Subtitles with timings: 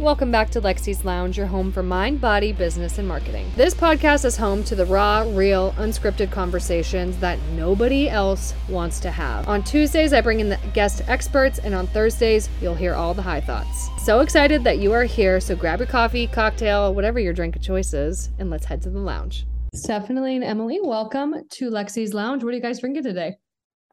[0.00, 3.52] Welcome back to Lexi's Lounge, your home for mind, body, business, and marketing.
[3.54, 9.10] This podcast is home to the raw, real, unscripted conversations that nobody else wants to
[9.10, 9.46] have.
[9.46, 13.20] On Tuesdays, I bring in the guest experts, and on Thursdays, you'll hear all the
[13.20, 13.90] high thoughts.
[14.02, 17.60] So excited that you are here, so grab your coffee, cocktail, whatever your drink of
[17.60, 19.46] choice is, and let's head to the lounge.
[19.74, 22.42] Stephanie and Emily, welcome to Lexi's Lounge.
[22.42, 23.36] What are you guys drinking today?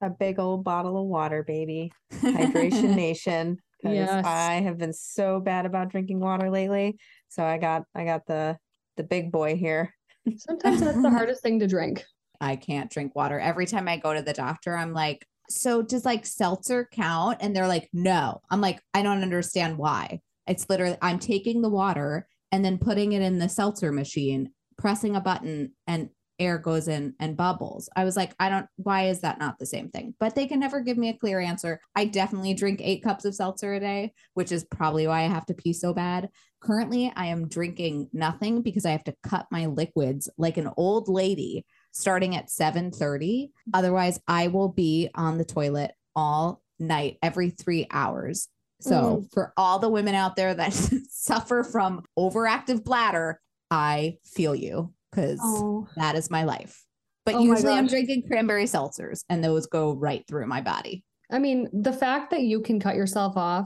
[0.01, 1.91] A big old bottle of water, baby.
[2.13, 4.25] Hydration Nation because Yes.
[4.25, 6.97] I have been so bad about drinking water lately.
[7.29, 8.57] So I got I got the
[8.95, 9.93] the big boy here.
[10.37, 12.03] Sometimes that's the hardest thing to drink.
[12.41, 13.39] I can't drink water.
[13.39, 17.37] Every time I go to the doctor, I'm like, so does like seltzer count?
[17.41, 18.41] And they're like, no.
[18.49, 20.19] I'm like, I don't understand why.
[20.45, 25.15] It's literally, I'm taking the water and then putting it in the seltzer machine, pressing
[25.15, 26.09] a button, and
[26.39, 27.89] air goes in and bubbles.
[27.95, 30.13] I was like, I don't, why is that not the same thing?
[30.19, 31.79] But they can never give me a clear answer.
[31.95, 35.45] I definitely drink eight cups of seltzer a day, which is probably why I have
[35.47, 36.29] to pee so bad.
[36.61, 41.07] Currently, I am drinking nothing because I have to cut my liquids like an old
[41.07, 43.51] lady starting at 7:30.
[43.73, 48.47] Otherwise, I will be on the toilet all night every 3 hours.
[48.79, 49.33] So, mm.
[49.33, 50.73] for all the women out there that
[51.09, 56.83] suffer from overactive bladder, I feel you cuz Oh, that is my life.
[57.25, 61.03] But Oh usually I'm drinking cranberry seltzers and those go right through my body.
[61.29, 63.65] I mean, the fact that you can cut yourself off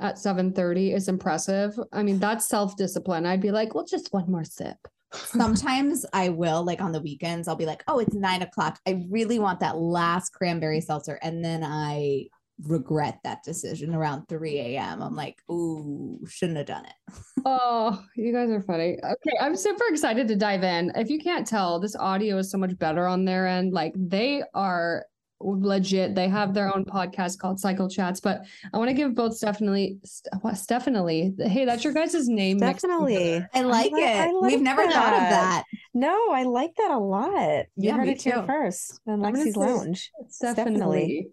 [0.00, 1.78] at 7:30 is impressive.
[1.92, 3.26] I mean, that's self-discipline.
[3.26, 4.76] I'd be like, well, just one more sip.
[5.12, 8.80] Sometimes I will, like on the weekends, I'll be like, oh, it's nine o'clock.
[8.88, 11.18] I really want that last cranberry seltzer.
[11.22, 12.28] And then I
[12.66, 15.02] regret that decision around 3 a.m.
[15.02, 16.94] I'm like, ooh, shouldn't have done it.
[17.44, 18.98] Oh, you guys are funny.
[19.02, 20.92] Okay, I'm super excited to dive in.
[20.94, 23.72] If you can't tell, this audio is so much better on their end.
[23.72, 25.06] Like they are
[25.44, 26.14] legit.
[26.14, 28.20] They have their own podcast called Cycle Chats.
[28.20, 31.34] But I want to give both Stephanie, St- Stephanie?
[31.38, 32.58] Hey, that's your guys' name.
[32.58, 33.44] Definitely.
[33.54, 34.16] I like li- it.
[34.16, 35.30] I We've like never thought of that.
[35.30, 35.64] that.
[35.94, 37.66] No, I like that a lot.
[37.76, 38.46] You Yeah, heard me it here too.
[38.46, 40.10] first on Lexi's Lounge.
[40.28, 41.28] Stephanie.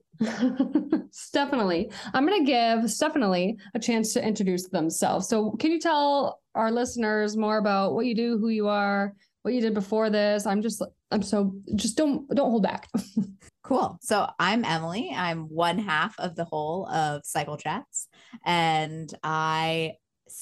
[1.11, 1.89] Stephanie.
[2.13, 5.27] I'm going to give Stephanie a chance to introduce themselves.
[5.27, 9.53] So, can you tell our listeners more about what you do, who you are, what
[9.53, 10.45] you did before this?
[10.45, 10.81] I'm just,
[11.11, 12.87] I'm so, just don't, don't hold back.
[13.69, 13.99] Cool.
[14.01, 15.13] So I'm Emily.
[15.15, 18.07] I'm one half of the whole of Cycle Chats.
[18.43, 19.93] And I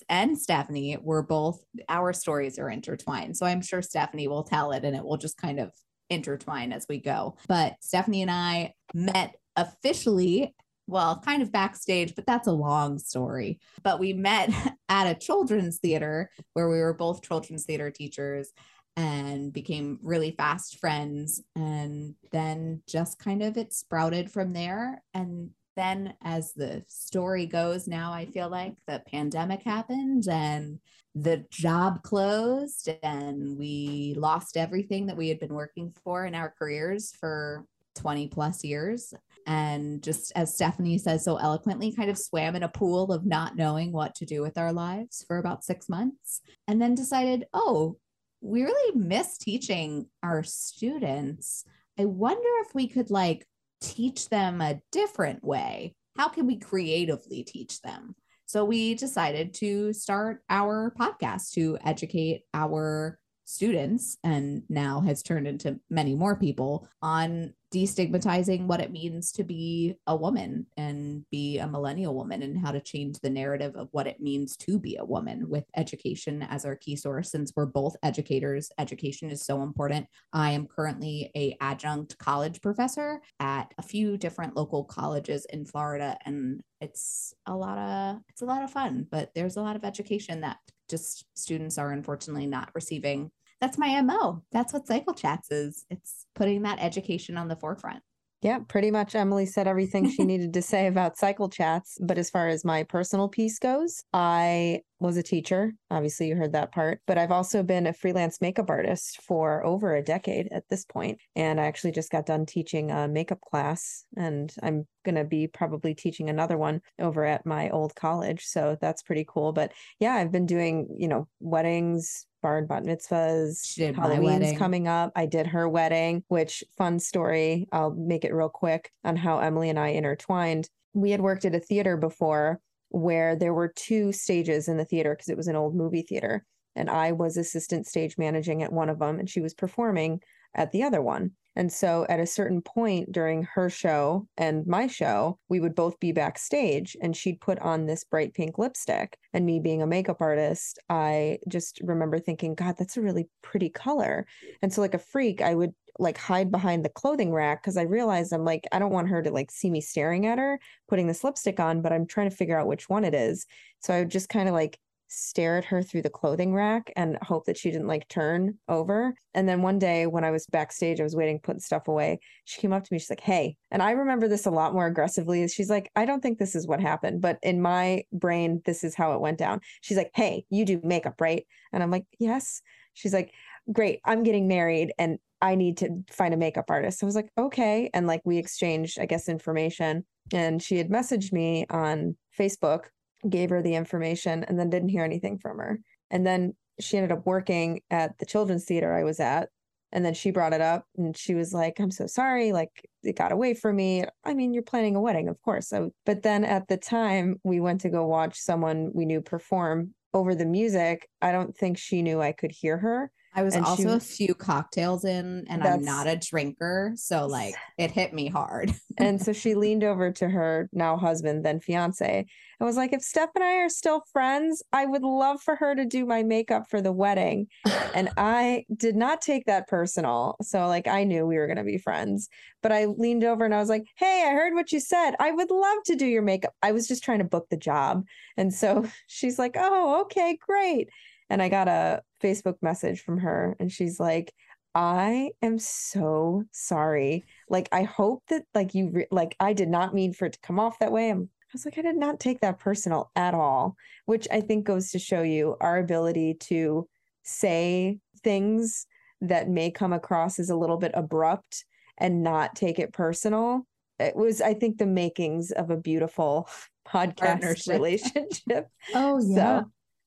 [0.08, 3.36] and Stephanie were both, our stories are intertwined.
[3.36, 5.72] So I'm sure Stephanie will tell it and it will just kind of
[6.10, 7.36] intertwine as we go.
[7.50, 10.56] But Stephanie and I met officially.
[10.90, 13.60] Well, kind of backstage, but that's a long story.
[13.84, 14.52] But we met
[14.90, 18.54] at a children's theater where we were both children's theater teachers
[18.98, 21.42] and became really fast friends.
[21.56, 25.02] And then just kind of it sprouted from there.
[25.14, 30.80] And then, as the story goes, now I feel like the pandemic happened and
[31.14, 36.54] the job closed, and we lost everything that we had been working for in our
[36.58, 37.66] careers for
[37.96, 39.14] 20 plus years.
[39.48, 43.56] And just as Stephanie says so eloquently, kind of swam in a pool of not
[43.56, 46.42] knowing what to do with our lives for about six months.
[46.68, 47.98] And then decided, oh,
[48.42, 51.66] we really miss teaching our students.
[52.00, 53.48] I wonder if we could like
[53.82, 55.96] teach them a different way.
[56.16, 58.16] How can we creatively teach them?
[58.46, 65.48] So we decided to start our podcast to educate our students and now has turned
[65.48, 71.58] into many more people on destigmatizing what it means to be a woman and be
[71.58, 74.96] a millennial woman and how to change the narrative of what it means to be
[74.98, 78.70] a woman with education as our key source since we're both educators.
[78.78, 80.08] Education is so important.
[80.32, 86.18] I am currently a adjunct college professor at a few different local colleges in florida
[86.26, 89.84] and it's a lot of it's a lot of fun but there's a lot of
[89.84, 90.58] education that
[90.90, 93.30] just students are unfortunately not receiving
[93.62, 98.02] that's my mo that's what cycle chats is it's putting that education on the forefront
[98.44, 101.98] Yeah, pretty much Emily said everything she needed to say about cycle chats.
[102.00, 105.74] But as far as my personal piece goes, I was a teacher.
[105.90, 107.02] Obviously, you heard that part.
[107.08, 111.20] But I've also been a freelance makeup artist for over a decade at this point.
[111.36, 115.48] And I actually just got done teaching a makeup class, and I'm going to be
[115.48, 118.44] probably teaching another one over at my old college.
[118.46, 119.52] So that's pretty cool.
[119.52, 123.96] But yeah, I've been doing, you know, weddings, and bat mitzvahs.
[123.96, 125.12] Halloween's coming up.
[125.16, 127.68] I did her wedding, which fun story.
[127.72, 130.70] I'll make it real quick on how Emily and I intertwined.
[130.94, 135.14] We had worked at a theater before where there were two stages in the theater
[135.14, 136.46] because it was an old movie theater.
[136.76, 140.22] And I was assistant stage managing at one of them, and she was performing
[140.58, 141.32] at the other one.
[141.58, 146.00] And so at a certain point during her show and my show, we would both
[146.00, 149.18] be backstage and she'd put on this bright pink lipstick.
[149.34, 153.70] And me being a makeup artist, I just remember thinking, God, that's a really pretty
[153.70, 154.28] color.
[154.62, 157.84] And so, like a freak, I would like hide behind the clothing rack because I
[157.84, 161.08] realized I'm like, I don't want her to like see me staring at her putting
[161.08, 163.48] this lipstick on, but I'm trying to figure out which one it is.
[163.80, 164.78] So I would just kind of like
[165.08, 169.14] stare at her through the clothing rack and hope that she didn't like turn over.
[169.34, 172.20] And then one day when I was backstage, I was waiting, putting stuff away.
[172.46, 173.00] She came up to me.
[173.00, 175.48] She's like, Hey, and I remember this a lot more aggressively.
[175.48, 178.96] She's like, I don't think this is what happened, but in my brain, this is
[178.96, 179.62] how it went down.
[179.82, 181.46] She's like, Hey, you do makeup, right?
[181.72, 182.62] And I'm like, Yes.
[182.94, 183.32] She's like,
[183.72, 184.00] Great.
[184.06, 187.02] I'm getting married and I need to find a makeup artist.
[187.02, 187.90] I was like, Okay.
[187.94, 190.06] And like we exchanged, I guess, information.
[190.34, 192.86] And she had messaged me on Facebook
[193.28, 195.80] gave her the information and then didn't hear anything from her.
[196.10, 199.50] And then she ended up working at the children's theater I was at.
[199.92, 202.52] And then she brought it up and she was like, I'm so sorry.
[202.52, 202.70] Like
[203.04, 204.04] it got away from me.
[204.24, 205.70] I mean, you're planning a wedding, of course.
[205.70, 209.94] So, but then at the time we went to go watch someone we knew perform
[210.14, 211.08] over the music.
[211.22, 213.12] I don't think she knew I could hear her.
[213.38, 216.94] I was And she also a few cocktails in and I'm not a drinker.
[216.96, 218.74] So like it hit me hard.
[218.98, 222.26] And so she leaned over to her now husband, then fiance,
[222.60, 225.76] and was like, If Steph and I are still friends, I would love for her
[225.76, 227.48] to do my makeup for the wedding.
[227.94, 230.36] And I did not take that personal.
[230.42, 232.30] So, like, I knew we were going to be friends,
[232.64, 235.12] but I leaned over and I was like, Hey, I heard what you said.
[235.20, 236.54] I would love to do your makeup.
[236.64, 238.04] I was just trying to book the job.
[238.36, 240.90] And so she's like, Oh, okay, great.
[241.30, 244.34] And I got a Facebook message from her, and she's like,
[244.74, 247.26] I am so sorry.
[247.50, 250.40] Like, I hope that, like, you, re- like, I did not mean for it to
[250.42, 251.10] come off that way.
[251.10, 253.76] I'm, I was like, I did not take that personal at all,
[254.06, 256.88] which I think goes to show you our ability to
[257.24, 258.86] say things
[259.22, 261.66] that may come across as a little bit abrupt
[261.98, 263.66] and not take it personal.
[264.00, 266.48] It was, I think, the makings of a beautiful
[266.88, 268.68] podcast relationship.
[268.94, 269.62] Oh So, yeah.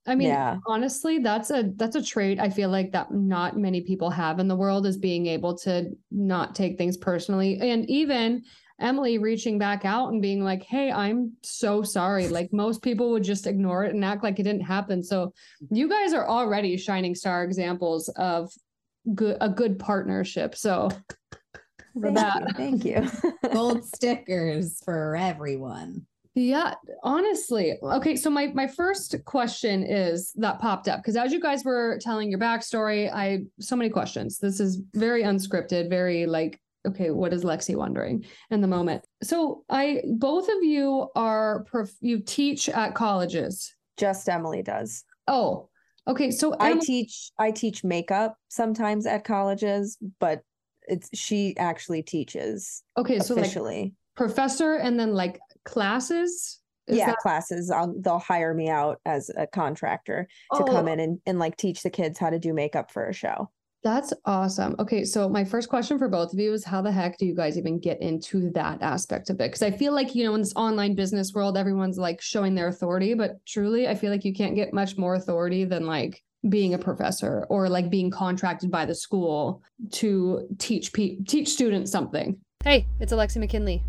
[0.06, 0.56] I mean, yeah.
[0.66, 4.48] honestly, that's a that's a trait I feel like that not many people have in
[4.48, 7.58] the world is being able to not take things personally.
[7.60, 8.42] And even
[8.80, 13.24] Emily reaching back out and being like, "Hey, I'm so sorry." Like most people would
[13.24, 15.02] just ignore it and act like it didn't happen.
[15.02, 15.34] So
[15.70, 18.50] you guys are already shining star examples of
[19.14, 20.56] good a good partnership.
[20.56, 20.88] So
[21.92, 22.40] for Thank that.
[22.40, 22.54] you.
[22.54, 23.50] Thank you.
[23.52, 26.06] Gold stickers for everyone.
[26.34, 27.76] Yeah, honestly.
[27.82, 31.98] Okay, so my my first question is that popped up because as you guys were
[32.00, 34.38] telling your backstory, I so many questions.
[34.38, 39.04] This is very unscripted, very like, okay, what is Lexi wondering in the moment?
[39.24, 43.74] So I both of you are prof- you teach at colleges.
[43.96, 45.04] Just Emily does.
[45.26, 45.68] Oh,
[46.06, 46.30] okay.
[46.30, 50.42] So I teach I teach makeup sometimes at colleges, but
[50.82, 53.94] it's she actually teaches okay, so like officially.
[54.16, 56.58] professor and then like classes.
[56.86, 57.70] Is yeah, that- classes.
[57.70, 61.56] I'll, they'll hire me out as a contractor to come Oh, in and, and like
[61.56, 63.48] teach the kids how to do makeup for a show.
[63.82, 64.74] That's awesome.
[64.78, 67.34] Okay, so my first question for both of you is how the heck do you
[67.34, 69.48] guys even get into that aspect of it?
[69.50, 72.68] Because I feel like, you know, in this online business world, everyone's like showing their
[72.68, 76.74] authority, but truly, I feel like you can't get much more authority than like being
[76.74, 79.62] a professor or like being contracted by the school
[79.92, 82.36] to teach pe- teach students something.
[82.64, 83.82] Hey, it's Alexi McKinley.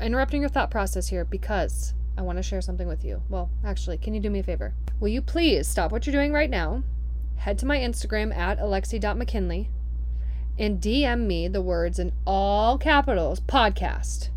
[0.00, 3.22] Interrupting your thought process here because I want to share something with you.
[3.28, 4.74] Well, actually, can you do me a favor?
[4.98, 6.82] Will you please stop what you're doing right now?
[7.40, 9.70] head to my Instagram at alexi.mckinley
[10.58, 14.28] and DM me the words in all capitals podcast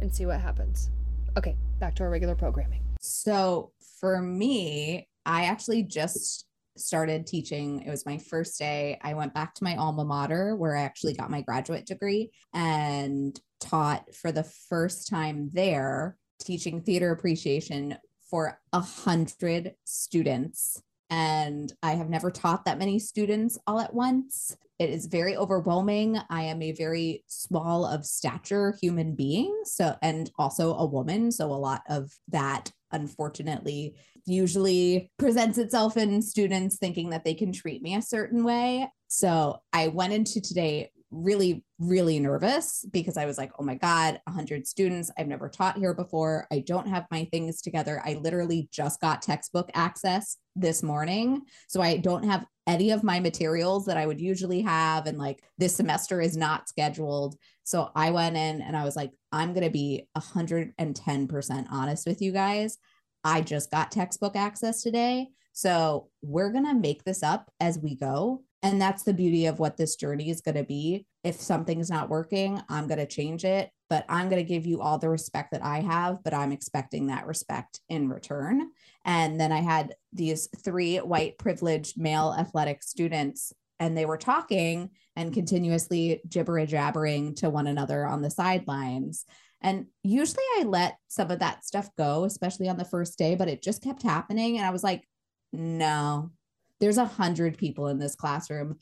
[0.00, 0.88] and see what happens.
[1.36, 2.80] Okay, back to our regular programming.
[2.98, 6.46] So for me, I actually just
[6.78, 7.82] started teaching.
[7.82, 8.98] It was my first day.
[9.02, 13.38] I went back to my alma mater where I actually got my graduate degree and
[13.60, 17.96] taught for the first time there, teaching theater appreciation
[18.30, 20.82] for a hundred students.
[21.10, 24.56] And I have never taught that many students all at once.
[24.78, 26.18] It is very overwhelming.
[26.28, 29.62] I am a very small of stature human being.
[29.64, 31.32] So, and also a woman.
[31.32, 33.94] So, a lot of that, unfortunately,
[34.26, 38.90] usually presents itself in students thinking that they can treat me a certain way.
[39.08, 44.20] So, I went into today really, really nervous because I was like, oh my God,
[44.24, 45.10] 100 students.
[45.18, 46.46] I've never taught here before.
[46.52, 48.02] I don't have my things together.
[48.04, 51.42] I literally just got textbook access this morning.
[51.68, 55.06] So I don't have any of my materials that I would usually have.
[55.06, 57.36] And like this semester is not scheduled.
[57.64, 62.22] So I went in and I was like, I'm going to be 110% honest with
[62.22, 62.78] you guys.
[63.24, 65.28] I just got textbook access today.
[65.52, 68.42] So we're going to make this up as we go.
[68.62, 71.06] And that's the beauty of what this journey is going to be.
[71.22, 74.80] If something's not working, I'm going to change it, but I'm going to give you
[74.80, 78.70] all the respect that I have, but I'm expecting that respect in return.
[79.04, 84.90] And then I had these three white privileged male athletic students, and they were talking
[85.14, 89.26] and continuously gibber jabbering to one another on the sidelines.
[89.60, 93.48] And usually I let some of that stuff go, especially on the first day, but
[93.48, 94.56] it just kept happening.
[94.56, 95.06] And I was like,
[95.52, 96.30] no,
[96.80, 98.78] there's a hundred people in this classroom.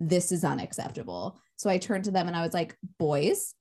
[0.00, 1.40] This is unacceptable.
[1.56, 3.54] So I turned to them and I was like, boys,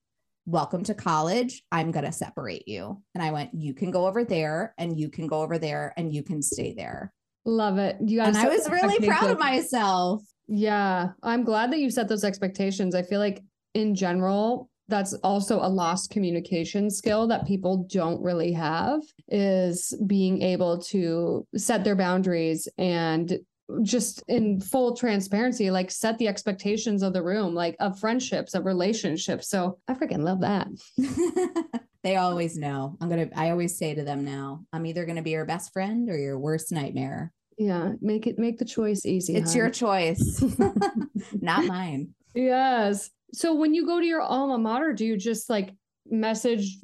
[0.45, 1.63] welcome to college.
[1.71, 3.01] I'm going to separate you.
[3.15, 6.13] And I went, you can go over there and you can go over there and
[6.13, 7.11] you can stay there.
[7.45, 7.97] Love it.
[8.05, 10.21] You guys, and I was really proud of myself.
[10.47, 11.09] Yeah.
[11.23, 12.93] I'm glad that you set those expectations.
[12.93, 13.41] I feel like
[13.73, 20.41] in general, that's also a lost communication skill that people don't really have is being
[20.41, 23.37] able to set their boundaries and
[23.83, 28.65] just in full transparency, like set the expectations of the room, like of friendships, of
[28.65, 29.49] relationships.
[29.49, 30.67] So I freaking love that.
[32.03, 32.97] they always know.
[33.01, 35.45] I'm going to, I always say to them now, I'm either going to be your
[35.45, 37.33] best friend or your worst nightmare.
[37.57, 37.93] Yeah.
[38.01, 39.35] Make it, make the choice easy.
[39.35, 40.43] It's your choice,
[41.33, 42.13] not mine.
[42.33, 43.09] Yes.
[43.33, 45.73] So when you go to your alma mater, do you just like
[46.09, 46.77] message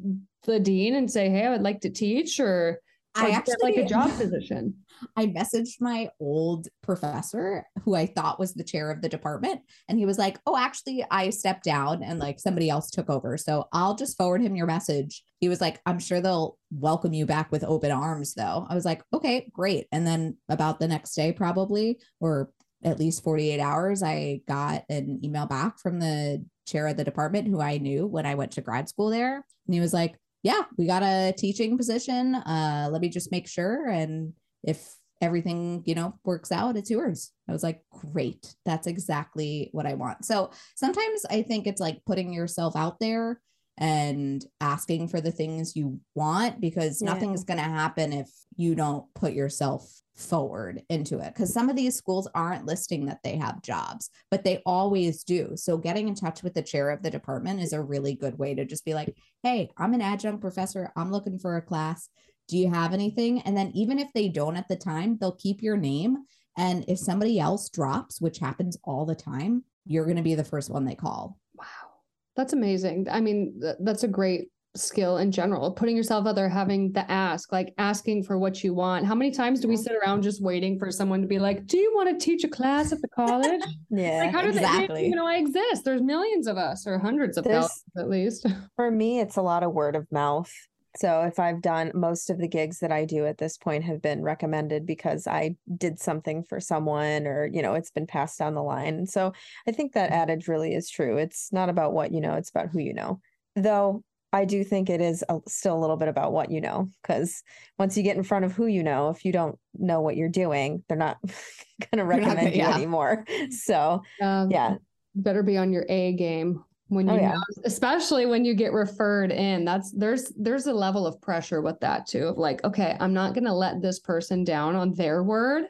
[0.43, 2.79] the dean and say, Hey, I would like to teach or
[3.15, 4.75] I actually like a job position.
[5.15, 9.61] I messaged my old professor who I thought was the chair of the department.
[9.87, 13.37] And he was like, Oh, actually, I stepped down and like somebody else took over.
[13.37, 15.23] So I'll just forward him your message.
[15.39, 18.65] He was like, I'm sure they'll welcome you back with open arms, though.
[18.69, 19.87] I was like, Okay, great.
[19.91, 22.51] And then about the next day, probably, or
[22.83, 27.47] at least 48 hours, I got an email back from the chair of the department
[27.47, 29.45] who I knew when I went to grad school there.
[29.67, 32.35] And he was like, yeah, we got a teaching position.
[32.35, 33.87] Uh, let me just make sure.
[33.87, 34.33] And
[34.63, 37.31] if everything, you know, works out, it's yours.
[37.47, 38.55] I was like, great.
[38.65, 40.25] That's exactly what I want.
[40.25, 43.39] So sometimes I think it's like putting yourself out there
[43.77, 47.11] and asking for the things you want because yeah.
[47.11, 51.75] nothing's going to happen if you don't put yourself forward into it because some of
[51.75, 56.13] these schools aren't listing that they have jobs but they always do so getting in
[56.13, 58.93] touch with the chair of the department is a really good way to just be
[58.93, 62.09] like hey i'm an adjunct professor i'm looking for a class
[62.53, 65.61] do you have anything and then even if they don't at the time they'll keep
[65.61, 66.17] your name
[66.57, 70.43] and if somebody else drops which happens all the time you're going to be the
[70.43, 71.93] first one they call wow
[72.35, 73.07] that's amazing.
[73.11, 75.71] I mean, th- that's a great skill in general.
[75.71, 79.05] Putting yourself out there, having the ask, like asking for what you want.
[79.05, 81.77] How many times do we sit around just waiting for someone to be like, "Do
[81.77, 85.01] you want to teach a class at the college?" yeah, like, how do exactly.
[85.01, 85.85] they, you know, I exist.
[85.85, 88.47] There's millions of us, or hundreds of thousands at least.
[88.75, 90.51] For me, it's a lot of word of mouth.
[90.95, 94.01] So if I've done most of the gigs that I do at this point have
[94.01, 98.53] been recommended because I did something for someone or, you know, it's been passed down
[98.53, 98.95] the line.
[98.95, 99.33] And so
[99.67, 101.17] I think that adage really is true.
[101.17, 103.19] It's not about what you know, it's about who you know.
[103.55, 106.89] Though I do think it is a, still a little bit about what you know,
[107.01, 107.43] because
[107.77, 110.29] once you get in front of who you know, if you don't know what you're
[110.29, 112.69] doing, they're not going to recommend yeah.
[112.69, 113.25] you anymore.
[113.51, 114.75] So, um, yeah.
[115.15, 117.39] Better be on your A game when oh, you oh, yeah.
[117.65, 122.07] especially when you get referred in that's there's there's a level of pressure with that
[122.07, 125.65] too of like okay i'm not going to let this person down on their word.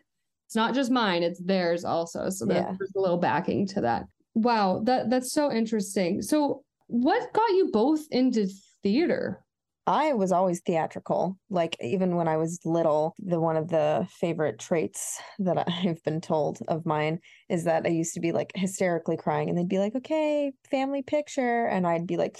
[0.45, 2.29] It's not just mine it's theirs also.
[2.29, 2.73] So yeah.
[2.77, 4.05] there's a little backing to that.
[4.35, 6.21] Wow that that's so interesting.
[6.21, 8.47] So what got you both into
[8.83, 9.43] theater
[9.85, 11.37] I was always theatrical.
[11.49, 16.21] Like even when I was little, the one of the favorite traits that I've been
[16.21, 19.79] told of mine is that I used to be like hysterically crying and they'd be
[19.79, 22.37] like, "Okay, family picture." And I'd be like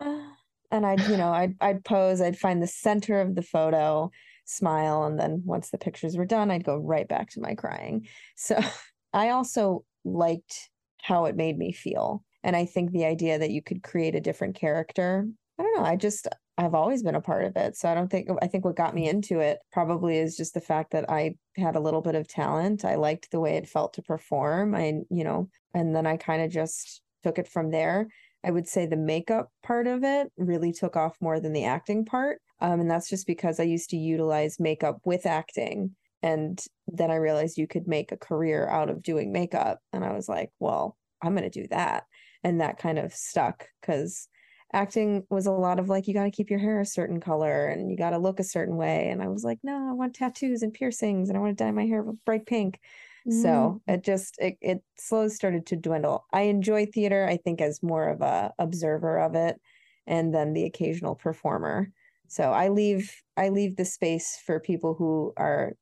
[0.00, 0.34] ah.
[0.70, 4.10] and I'd, you know, I'd I'd pose, I'd find the center of the photo,
[4.44, 8.06] smile, and then once the pictures were done, I'd go right back to my crying.
[8.36, 8.60] So
[9.14, 10.70] I also liked
[11.00, 12.24] how it made me feel.
[12.44, 15.26] And I think the idea that you could create a different character
[15.58, 15.84] I don't know.
[15.84, 17.76] I just I've always been a part of it.
[17.76, 20.60] So I don't think I think what got me into it probably is just the
[20.60, 22.84] fact that I had a little bit of talent.
[22.84, 24.74] I liked the way it felt to perform.
[24.74, 28.08] I, you know, and then I kind of just took it from there.
[28.44, 32.04] I would say the makeup part of it really took off more than the acting
[32.04, 32.40] part.
[32.60, 35.94] Um, and that's just because I used to utilize makeup with acting.
[36.22, 39.80] And then I realized you could make a career out of doing makeup.
[39.92, 42.04] And I was like, well, I'm going to do that.
[42.44, 44.28] And that kind of stuck because
[44.72, 47.66] acting was a lot of like you got to keep your hair a certain color
[47.66, 50.14] and you got to look a certain way and i was like no i want
[50.14, 52.78] tattoos and piercings and i want to dye my hair bright pink
[53.26, 53.42] mm.
[53.42, 57.82] so it just it, it slowly started to dwindle i enjoy theater i think as
[57.82, 59.60] more of a observer of it
[60.06, 61.90] and then the occasional performer
[62.26, 65.72] so i leave i leave the space for people who are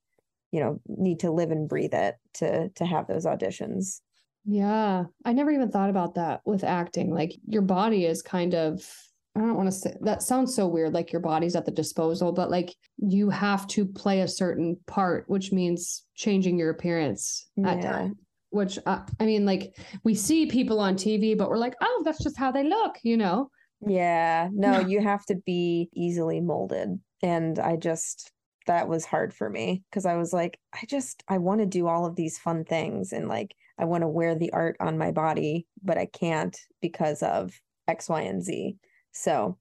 [0.52, 4.00] you know, need to live and breathe it to to have those auditions.
[4.46, 5.04] Yeah.
[5.24, 7.12] I never even thought about that with acting.
[7.12, 8.88] Like your body is kind of
[9.34, 12.32] I don't want to say that sounds so weird, like your body's at the disposal,
[12.32, 17.82] but like you have to play a certain part, which means changing your appearance at
[17.82, 17.92] Yeah.
[17.92, 18.16] times.
[18.50, 22.22] Which uh, I mean, like we see people on TV, but we're like, oh, that's
[22.22, 23.50] just how they look, you know?
[23.86, 26.98] Yeah, no, you have to be easily molded.
[27.22, 28.32] And I just,
[28.66, 31.86] that was hard for me because I was like, I just, I want to do
[31.88, 35.12] all of these fun things and like, I want to wear the art on my
[35.12, 37.52] body, but I can't because of
[37.88, 38.76] X, Y, and Z.
[39.12, 39.58] So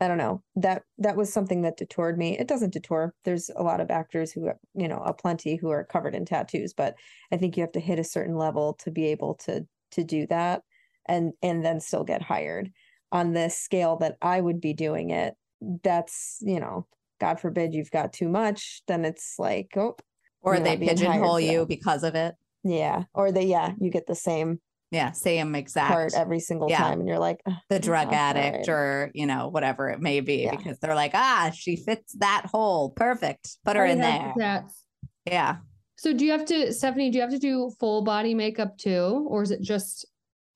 [0.00, 0.42] I don't know.
[0.56, 2.38] That that was something that detoured me.
[2.38, 3.14] It doesn't detour.
[3.24, 6.72] There's a lot of actors who, you know, a plenty who are covered in tattoos,
[6.72, 6.94] but
[7.30, 10.26] I think you have to hit a certain level to be able to to do
[10.28, 10.62] that
[11.06, 12.70] and and then still get hired
[13.12, 15.34] on this scale that I would be doing it,
[15.82, 16.86] that's, you know,
[17.20, 19.96] God forbid you've got too much, then it's like, oh,
[20.42, 22.34] Or they not being hired pigeonhole you because of it.
[22.64, 23.04] Yeah.
[23.14, 26.78] Or they, yeah, you get the same Yeah, same exact part every single Yeah.
[26.78, 26.98] time.
[27.00, 30.42] And you're like, "Ugh, the drug addict right." or you know whatever it may be
[30.42, 30.56] Yeah.
[30.56, 34.40] because they're like ah she fits that hole perfect put her Already in there the
[34.42, 34.84] tats.
[35.26, 35.56] yeah
[35.96, 39.26] So do you have to, Stephanie, do you have to do full body makeup too?
[39.28, 40.06] Or is it just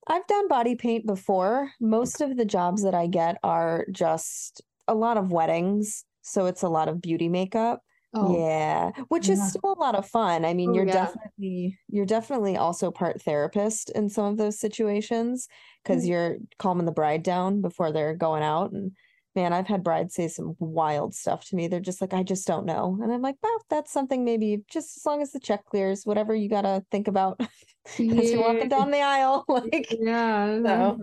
[0.07, 1.71] I've done body paint before.
[1.79, 6.03] Most of the jobs that I get are just a lot of weddings.
[6.21, 7.81] So it's a lot of beauty makeup.
[8.15, 9.45] Oh Yeah, which is Yeah.
[9.47, 10.45] still a lot of fun.
[10.45, 10.93] I mean, Oh, you're yeah.
[10.93, 15.47] definitely you're definitely also part therapist in some of those situations
[15.83, 16.07] because Mm.
[16.09, 18.71] you're calming the bride down before they're going out.
[18.71, 18.91] And
[19.35, 21.67] man, I've had brides say some wild stuff to me.
[21.67, 22.97] They're just like, I just don't know.
[23.03, 26.33] And I'm like, well, that's something maybe just as long as the check clears, whatever
[26.33, 27.37] you gotta think about
[27.99, 29.43] as you're walking down the aisle.
[29.49, 30.99] Like Yeah, So-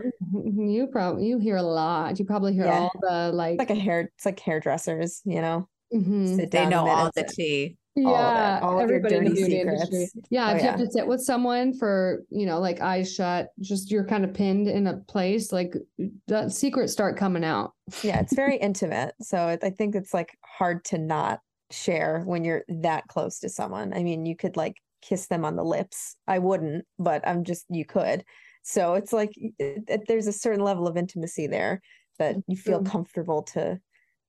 [0.57, 2.19] you probably you hear a lot.
[2.19, 2.81] You probably hear Yeah.
[2.81, 5.69] all the like, like a hair, it's like hairdressers, you know.
[5.92, 6.37] Mhm.
[6.37, 9.16] Sit they know all the and- tea all of it, yeah, all of your everybody
[9.16, 10.06] in the dirty beauty industry.
[10.06, 10.28] secrets.
[10.30, 13.49] Yeah, Oh, if you have to sit with someone for you know like eyes shut,
[13.61, 15.75] just you're kind of pinned in a place, like
[16.26, 17.72] the secrets start coming out.
[18.02, 22.44] yeah it's very intimate so it, i think it's like hard to not share when
[22.44, 26.16] you're that close to someone i mean you could like kiss them on the lips
[26.28, 28.25] i wouldn't but i'm just you could
[28.62, 31.80] so it's like it, it- there's a certain level of intimacy there
[32.19, 33.78] that you feel comfortable to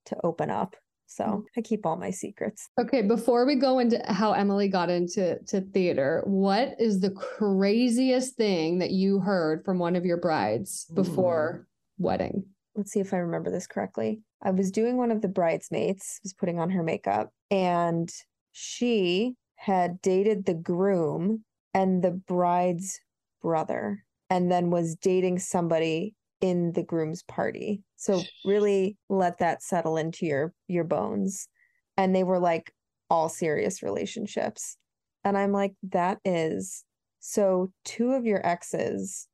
[0.06, 0.74] to open up
[1.06, 5.38] so i keep all my secrets Okay, before we go into how Emily got into
[5.46, 10.86] to theater, what is the craziest thing that you heard from one of your brides
[10.94, 11.66] before
[11.98, 12.44] wedding?
[12.74, 14.20] let's see if I remember this correctly.
[14.42, 18.10] I was doing one of the bridesmaids, was putting on her makeup, and
[18.52, 23.00] she had dated the groom and the bride's
[23.42, 27.82] brother, and then was dating somebody in the groom's party.
[28.04, 31.48] So really let that settle into your your bones.
[31.96, 32.70] And they were like
[33.08, 34.76] all serious relationships.
[35.24, 36.84] And I'm like, that is
[37.20, 39.26] so two of your exes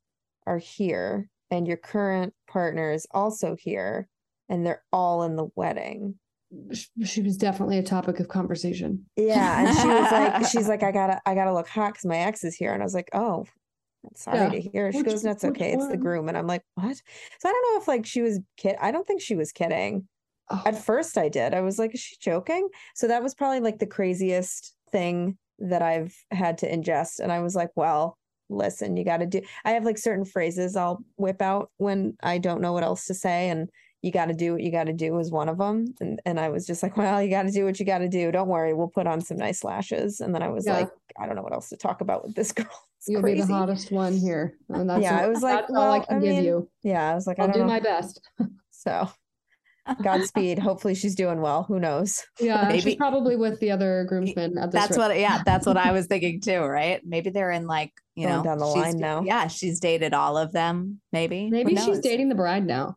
[0.47, 4.07] are here and your current partner is also here
[4.49, 6.15] and they're all in the wedding.
[7.05, 9.05] She was definitely a topic of conversation.
[9.17, 9.67] Yeah.
[9.67, 12.45] And she was like, she's like, I gotta, I gotta look hot because my ex
[12.45, 12.73] is here.
[12.73, 13.47] And I was like, oh,
[14.15, 14.49] sorry Yeah.
[14.51, 14.93] to hear.
[14.93, 15.73] She Which- goes, that's okay.
[15.73, 16.29] It's the groom.
[16.29, 16.97] And I'm like, what?
[16.97, 18.77] So I don't know if like she was kid.
[18.81, 20.09] I don't think she was kidding.
[20.51, 21.55] Oh, At first I did.
[21.55, 22.69] I was like, is she joking?
[22.95, 27.21] So that was probably like the craziest thing that I've had to ingest.
[27.21, 29.43] And I was like, well, listen, you got to do.
[29.65, 33.15] I have like certain phrases I'll whip out when I don't know what else to
[33.15, 33.49] say.
[33.49, 33.69] And
[34.03, 35.95] you got to do what you got to do is one of them.
[36.01, 38.09] And, and I was just like, well, you got to do what you got to
[38.09, 38.33] do.
[38.33, 38.73] Don't worry.
[38.73, 40.21] We'll put on some nice lashes.
[40.21, 40.79] And then I was Yeah.
[40.79, 40.89] like,
[41.21, 42.67] I don't know what else to talk about with this girl.
[42.99, 44.55] It's You'll be the hottest one here.
[44.71, 46.69] And that's Yeah, all- I was like, that's all I can I give you.
[46.83, 47.11] Yeah.
[47.11, 47.67] I was like, I I'll don't do know.
[47.67, 48.21] my best.
[48.71, 49.11] So
[50.03, 50.59] Godspeed.
[50.61, 51.65] Hopefully she's doing well.
[51.65, 52.23] Who knows?
[52.39, 55.09] Yeah, she's probably with the other groomsmen at this that's rate.
[55.09, 58.39] what yeah that's what i was thinking too right maybe they're in like you Going
[58.39, 59.23] know down the she's line now.
[59.23, 62.97] yeah she's dated all of them maybe Maybe she's dating the bride now.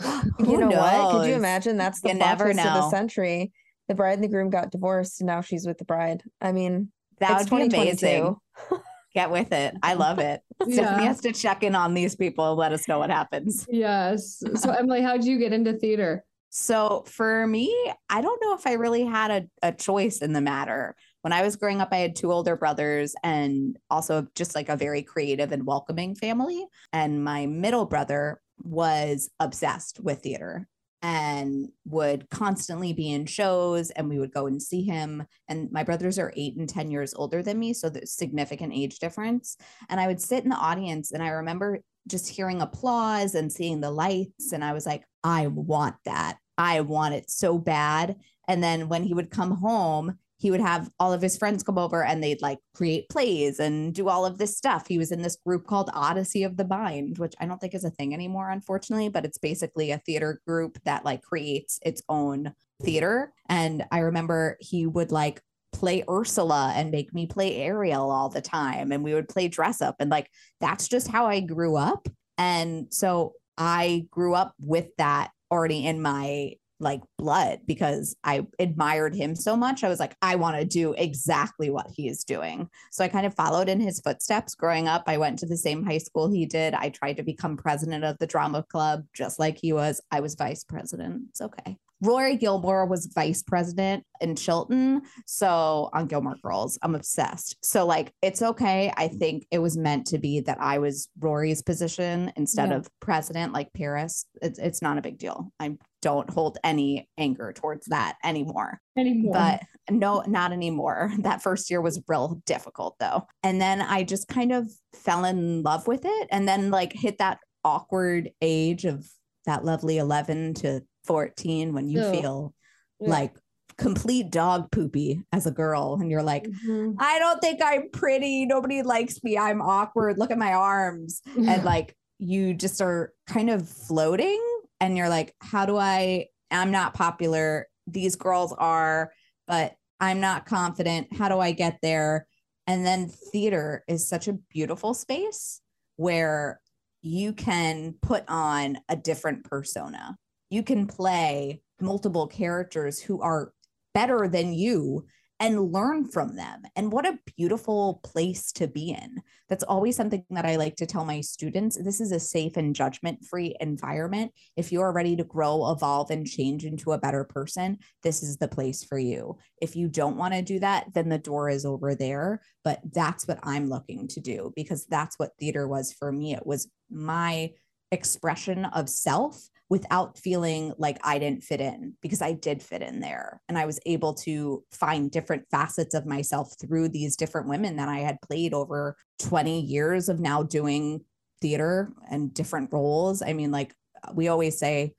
[0.38, 1.10] You Who know what?
[1.12, 1.76] Could you imagine?
[1.76, 3.52] That's the You never twist of the century.
[3.88, 6.22] The bride and the groom got divorced, and now she's with the bride.
[6.40, 8.36] I mean, that it's would be amazing
[9.14, 11.08] get with it i love it stephanie Yeah.
[11.08, 14.42] has to check in on these people let us know what happens Yes.
[14.54, 16.24] So Emily, how'd you get into theater?
[16.48, 17.74] So for me,
[18.10, 20.94] I don't know if I really had a, a choice in the matter.
[21.22, 24.76] When I was growing up, I had two older brothers and also just like a
[24.76, 26.66] very creative and welcoming family.
[26.92, 30.66] And my middle brother was obsessed with theater
[31.02, 35.24] and would constantly be in shows and we would go and see him.
[35.48, 39.00] And my brothers are 8 and 10 years older than me so there's significant age
[39.00, 39.56] difference.
[39.88, 43.80] And I would sit in the audience and I remember just hearing applause and seeing
[43.80, 46.38] the lights and I was like I want that.
[46.56, 48.16] I want it so bad.
[48.48, 51.78] And then when he would come home he would have all of his friends come
[51.78, 54.88] over and they'd like create plays and do all of this stuff.
[54.88, 57.84] He was in this group called Odyssey of the Mind, which I don't think is
[57.84, 62.54] a thing anymore, unfortunately, but it's basically a theater group that like creates its own
[62.82, 63.32] theater.
[63.48, 65.40] And I remember he would like
[65.72, 68.90] play Ursula and make me play Ariel all the time.
[68.90, 69.94] And we would play dress up.
[70.00, 70.28] And like,
[70.60, 72.08] that's just how I grew up.
[72.36, 79.14] And so I grew up with that already in my like blood because I admired
[79.14, 79.84] him so much.
[79.84, 82.68] I was like, I want to do exactly what he is doing.
[82.90, 85.04] So I kind of followed in his footsteps growing up.
[85.06, 86.74] I went to the same high school he did.
[86.74, 90.00] I tried to become president of the drama club just like he was.
[90.10, 91.22] I was vice president.
[91.30, 91.78] It's okay.
[92.02, 95.02] Rory Gilmore was vice president in Chilton.
[95.24, 97.56] So on Gilmore Girls, I'm obsessed.
[97.62, 98.92] So, like, it's okay.
[98.96, 102.78] I think it was meant to be that I was Rory's position instead yeah.
[102.78, 104.26] of president, like Paris.
[104.42, 105.52] It's, it's not a big deal.
[105.60, 108.80] I don't hold any anger towards that anymore.
[108.98, 109.32] Anymore.
[109.32, 111.12] But no, not anymore.
[111.22, 113.26] That first year was real difficult though.
[113.42, 117.18] And then I just kind of fell in love with it and then, like, hit
[117.18, 119.06] that awkward age of
[119.46, 122.54] that lovely 11 to 14 when you feel
[123.00, 123.08] yeah.
[123.08, 123.36] like
[123.76, 126.92] complete dog poopy as a girl and you're like mm-hmm.
[126.98, 131.64] i don't think i'm pretty nobody likes me i'm awkward look at my arms and
[131.64, 134.40] like you just are kind of floating
[134.82, 137.68] and you're like how do i i'm not popular.
[137.86, 139.12] These girls are
[139.46, 141.16] but i'm not confident.
[141.16, 142.26] How do i get there?
[142.66, 145.60] And then theater is such a beautiful space
[145.96, 146.60] where
[147.00, 150.16] you can put on a different persona.
[150.50, 153.52] You can play multiple characters who are
[153.94, 155.06] better than you
[155.42, 156.62] and learn from them.
[156.76, 159.20] And what a beautiful place to be in.
[159.48, 161.76] That's always something that I like to tell my students.
[161.76, 164.30] This is a safe and judgment free environment.
[164.56, 168.36] If you are ready to grow, evolve, and change into a better person, this is
[168.36, 169.36] the place for you.
[169.60, 172.40] If you don't want to do that, then the door is over there.
[172.62, 176.34] But that's what I'm looking to do because that's what theater was for me.
[176.34, 177.50] It was my
[177.90, 183.00] expression of self without feeling like I didn't fit in because I did fit in
[183.00, 183.40] there.
[183.48, 187.88] And I was able to find different facets of myself through these different women that
[187.88, 191.06] I had played over 20 years of now doing
[191.40, 193.22] theater and different roles.
[193.22, 193.72] I mean, like
[194.12, 194.92] we always say,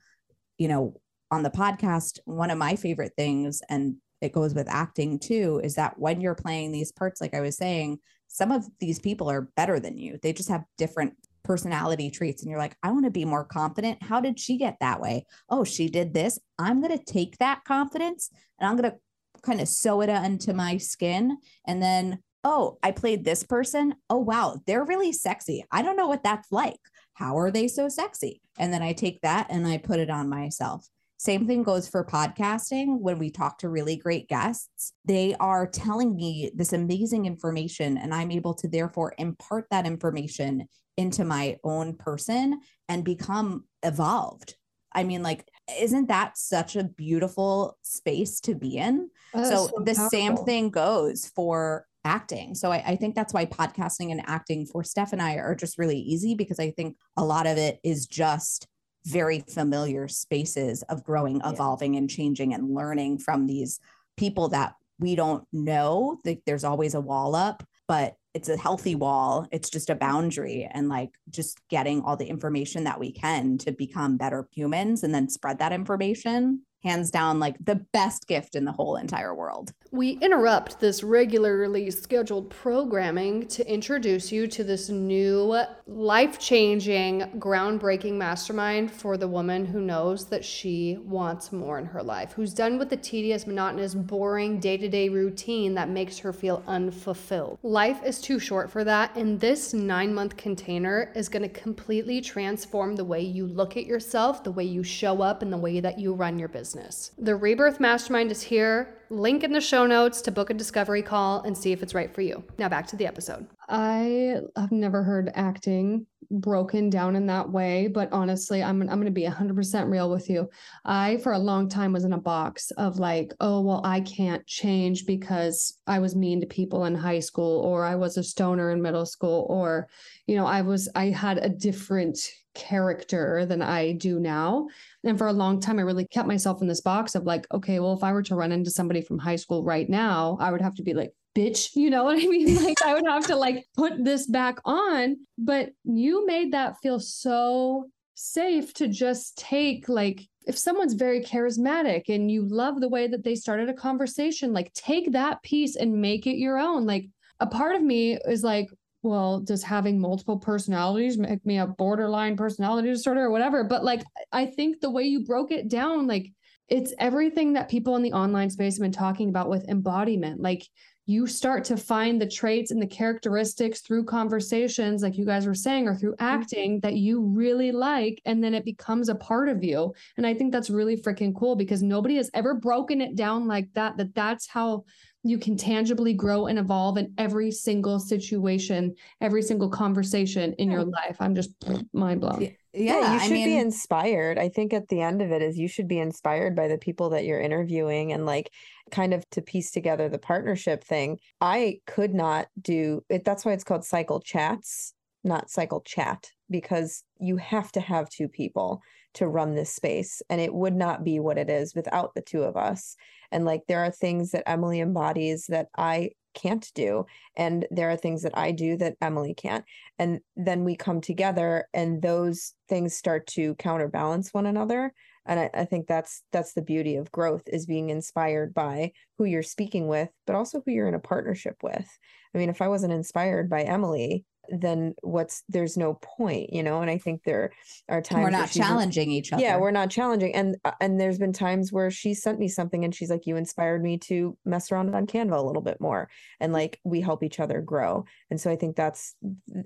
[0.57, 5.19] you know, on the podcast, one of my favorite things, and it goes with acting
[5.19, 8.97] too, is that when you're playing these parts, like I was saying, some of these
[8.97, 10.17] people are better than you.
[10.23, 14.01] They just have different personality traits and you're like, I want to be more confident.
[14.01, 15.25] How did she get that way?
[15.49, 16.39] Oh, she did this.
[16.57, 18.29] I'm going to take that confidence
[18.59, 18.97] and I'm going to
[19.41, 21.37] kind of sew it into my skin.
[21.67, 23.95] And then, oh, I played this person.
[24.09, 25.65] Oh, wow, they're really sexy.
[25.71, 26.79] I don't know what that's like.
[27.13, 28.41] How are they so sexy?
[28.57, 30.87] And then I take that and I put it on myself.
[31.23, 32.99] Same thing goes for podcasting.
[32.99, 38.13] When we talk to really great guests, they are telling me this amazing information, and
[38.13, 42.59] I'm able to therefore impart that information into my own person
[42.89, 44.55] and become evolved.
[44.91, 45.47] I mean, like,
[45.79, 49.09] isn't that such a beautiful space to be in?
[49.33, 50.09] so, so the powerful.
[50.09, 52.53] same thing goes for acting.
[52.53, 55.77] So I, I, think that's why podcasting and acting for Steph and I are just
[55.77, 58.67] really easy because I think a lot of it is just
[59.05, 63.79] very familiar spaces of growing, evolving, and changing and learning from these
[64.17, 66.19] people that we don't know.
[66.23, 69.47] Like there's always a wall up, but it's a healthy wall.
[69.51, 73.71] It's just a boundary and like just getting all the information that we can to
[73.71, 78.65] become better humans and then spread that information hands down like the best gift in
[78.65, 79.71] the whole entire world.
[79.91, 88.13] We interrupt this regularly scheduled programming to introduce you to this new life changing, groundbreaking
[88.13, 92.79] mastermind for the woman who knows that she wants more in her life, who's done
[92.79, 97.59] with the tedious, monotonous, boring day to day routine that makes her feel unfulfilled.
[97.61, 102.19] Life is too short for that, and this nine month container is going to completely
[102.19, 105.79] transform the way you look at yourself, the way you show up, and the way
[105.79, 107.11] that you run your business business.
[107.17, 108.95] The Rebirth Mastermind is here.
[109.09, 112.13] Link in the show notes to book a discovery call and see if it's right
[112.13, 112.43] for you.
[112.57, 113.45] Now back to the episode.
[113.69, 119.05] I have never heard acting broken down in that way, but honestly, I'm I'm going
[119.05, 120.49] to be 100% real with you.
[120.83, 124.45] I for a long time was in a box of like, oh, well, I can't
[124.47, 128.71] change because I was mean to people in high school or I was a stoner
[128.71, 129.87] in middle school or
[130.25, 132.17] you know, I was I had a different
[132.53, 134.67] character than I do now.
[135.03, 137.79] And for a long time, I really kept myself in this box of like, okay,
[137.79, 140.61] well, if I were to run into somebody from high school right now, I would
[140.61, 142.55] have to be like, bitch, you know what I mean?
[142.63, 145.17] Like, I would have to like put this back on.
[145.37, 152.03] But you made that feel so safe to just take like if someone's very charismatic
[152.09, 156.01] and you love the way that they started a conversation, like take that piece and
[156.01, 156.85] make it your own.
[156.85, 157.07] Like
[157.39, 158.69] a part of me is like,
[159.03, 163.63] well, does having multiple personalities make me a borderline personality disorder or whatever?
[163.63, 166.31] But like, I think the way you broke it down, like,
[166.69, 170.39] it's everything that people in the online space have been talking about with embodiment.
[170.39, 170.65] Like,
[171.05, 175.53] you start to find the traits and the characteristics through conversations, like you guys were
[175.53, 176.25] saying, or through mm-hmm.
[176.25, 178.21] acting that you really like.
[178.23, 179.93] And then it becomes a part of you.
[180.15, 183.67] And I think that's really freaking cool because nobody has ever broken it down like
[183.73, 184.85] that, that that's how
[185.23, 190.83] you can tangibly grow and evolve in every single situation, every single conversation in your
[190.83, 191.15] life.
[191.19, 191.51] I'm just
[191.93, 192.41] mind blown.
[192.41, 194.37] Yeah, yeah you should I mean, be inspired.
[194.37, 197.09] I think at the end of it is you should be inspired by the people
[197.11, 198.51] that you're interviewing and like
[198.91, 201.19] kind of to piece together the partnership thing.
[201.39, 203.23] I could not do it.
[203.23, 208.27] That's why it's called cycle chats, not cycle chat, because you have to have two
[208.27, 208.81] people
[209.13, 210.21] to run this space.
[210.29, 212.97] And it would not be what it is without the two of us.
[213.33, 217.05] And like there are things that Emily embodies that I can't do.
[217.35, 219.65] And there are things that I do that Emily can't.
[219.99, 224.93] And then we come together and those things start to counterbalance one another.
[225.25, 229.25] And I, I think that's that's the beauty of growth is being inspired by who
[229.25, 231.87] you're speaking with, but also who you're in a partnership with.
[232.33, 236.81] I mean, if I wasn't inspired by Emily, then what's there's no point you know
[236.81, 237.51] and i think there
[237.87, 239.41] are times we're not challenging each other.
[239.41, 242.83] yeah we're not challenging and uh, and there's been times where she sent me something
[242.83, 246.09] and she's like you inspired me to mess around on canva a little bit more
[246.39, 249.15] and like we help each other grow and so i think that's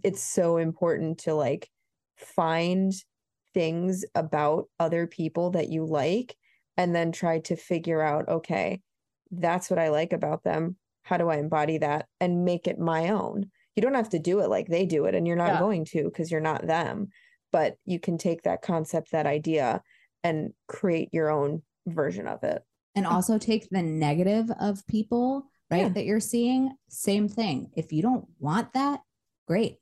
[0.04, 1.70] it's so important to like
[2.18, 2.94] find
[3.54, 6.36] things about other people that you like
[6.78, 8.80] and then try to figure out okay
[9.32, 10.78] that's what i like about them.
[11.02, 14.40] How do i embody that and make it my own you don't have to do
[14.40, 15.60] it like they do it and you're not yeah.
[15.60, 17.08] going to because you're not them
[17.52, 19.82] but you can take that concept that idea
[20.24, 22.64] and create your own version of it.
[22.96, 25.90] And also take the negative of people right yeah.
[25.90, 27.70] that you're seeing same thing.
[27.76, 29.02] If you don't want that
[29.48, 29.78] great.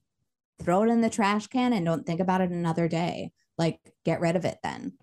[0.61, 3.31] Throw it in the trash can and don't think about it another day.
[3.57, 4.93] Like get rid of it then.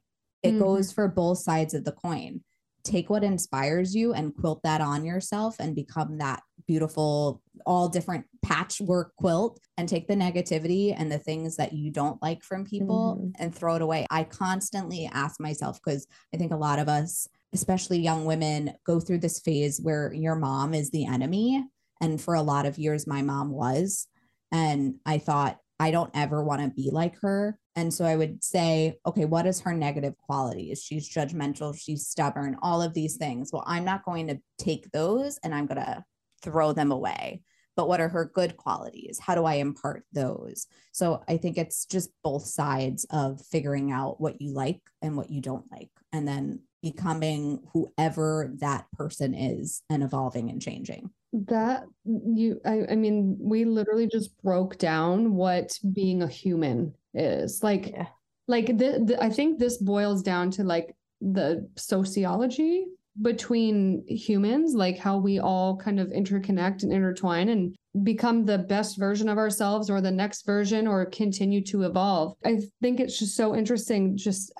[0.43, 0.59] It mm-hmm.
[0.59, 2.43] goes for both sides of the coin
[2.85, 8.25] take what inspires you and quilt that on yourself and become that beautiful all different
[8.43, 13.19] patchwork quilt and take the negativity and the things that you don't like from people
[13.19, 13.43] mm-hmm.
[13.43, 14.07] and throw it away.
[14.11, 18.99] I constantly ask myself because i think a lot of us especially young women go
[18.99, 21.63] through this phase where your mom is the enemy.
[22.01, 24.09] And for a lot of years my mom was.
[24.51, 28.45] And i thought i don't ever want to be like her and so I would
[28.45, 30.83] say, okay, what is her negative qualities?
[30.83, 33.51] She's judgmental, she's stubborn, all of these things.
[33.53, 36.05] Well, I'm not going to take those and I'm going to
[36.43, 37.43] throw them away.
[37.75, 39.19] But what are her good qualities?
[39.19, 40.67] How do I impart those?
[40.93, 45.31] So I think it's just both sides of figuring out what you like and what
[45.31, 51.09] you don't like, and then becoming whoever that person is and evolving and changing.
[51.33, 56.95] That mm, you, I, I mean, we literally just broke down what being a human
[57.15, 58.07] is like yeah.
[58.49, 62.87] like the, the, i think this boils down to like the sociology
[63.21, 68.99] between humans like how we all kind of interconnect and intertwine and become the best
[68.99, 73.37] version of ourselves or the next version or continue to evolve i think it's just
[73.37, 74.51] so interesting just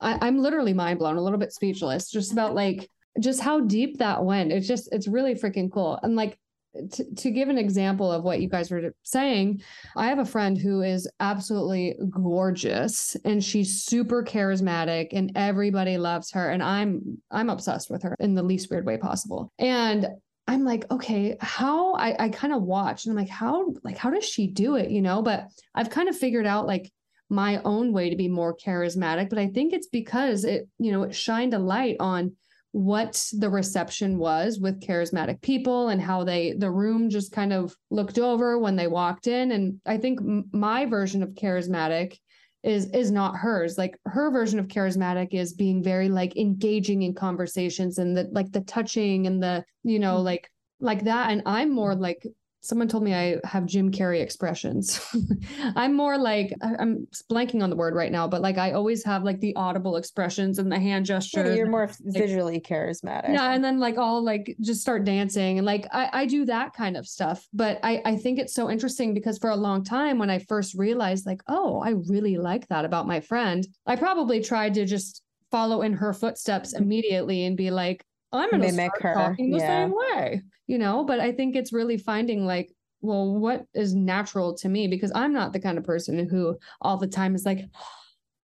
[0.00, 2.88] I, i'm literally mind blown a little bit speechless just about like
[3.20, 6.38] just how deep that went it's just it's really freaking cool and like
[6.92, 9.62] to, to give an example of what you guys were saying,
[9.96, 16.30] I have a friend who is absolutely gorgeous and she's super charismatic and everybody loves
[16.32, 19.52] her and I'm I'm obsessed with her in the least weird way possible.
[19.58, 20.08] And
[20.48, 24.10] I'm like, okay, how I, I kind of watch and I'm like, how like how
[24.10, 24.90] does she do it?
[24.90, 26.90] You know, but I've kind of figured out like
[27.28, 29.28] my own way to be more charismatic.
[29.28, 32.36] But I think it's because it, you know, it shined a light on
[32.72, 37.76] what the reception was with charismatic people and how they the room just kind of
[37.90, 39.52] looked over when they walked in.
[39.52, 42.16] And i think m- my version of charismatic
[42.62, 43.76] is is not hers.
[43.76, 48.50] Like her version of charismatic is being very like engaging in conversations and the like
[48.52, 50.24] the touching and the you know mm-hmm.
[50.24, 51.30] like like that.
[51.30, 52.26] And i'm more like
[52.62, 55.04] someone told me I have Jim Carrey expressions.
[55.76, 59.24] I'm more like I'm blanking on the word right now, but like I always have
[59.24, 61.48] like the audible expressions and the hand gestures.
[61.48, 63.34] Yeah, you're more like, visually charismatic.
[63.34, 66.72] Yeah, and then like I'll like just start dancing and like I, I do that
[66.72, 67.46] kind of stuff.
[67.52, 70.74] But I I think it's so interesting because for a long time when I first
[70.74, 75.22] realized like oh I really like that about my friend, I probably tried to just
[75.50, 79.84] follow in her footsteps immediately and be like I'm gonna mimic her talking the yeah.
[79.84, 81.04] same way, you know.
[81.04, 82.70] But I think it's really finding like,
[83.00, 86.96] well, what is natural to me because I'm not the kind of person who all
[86.96, 87.60] the time is like,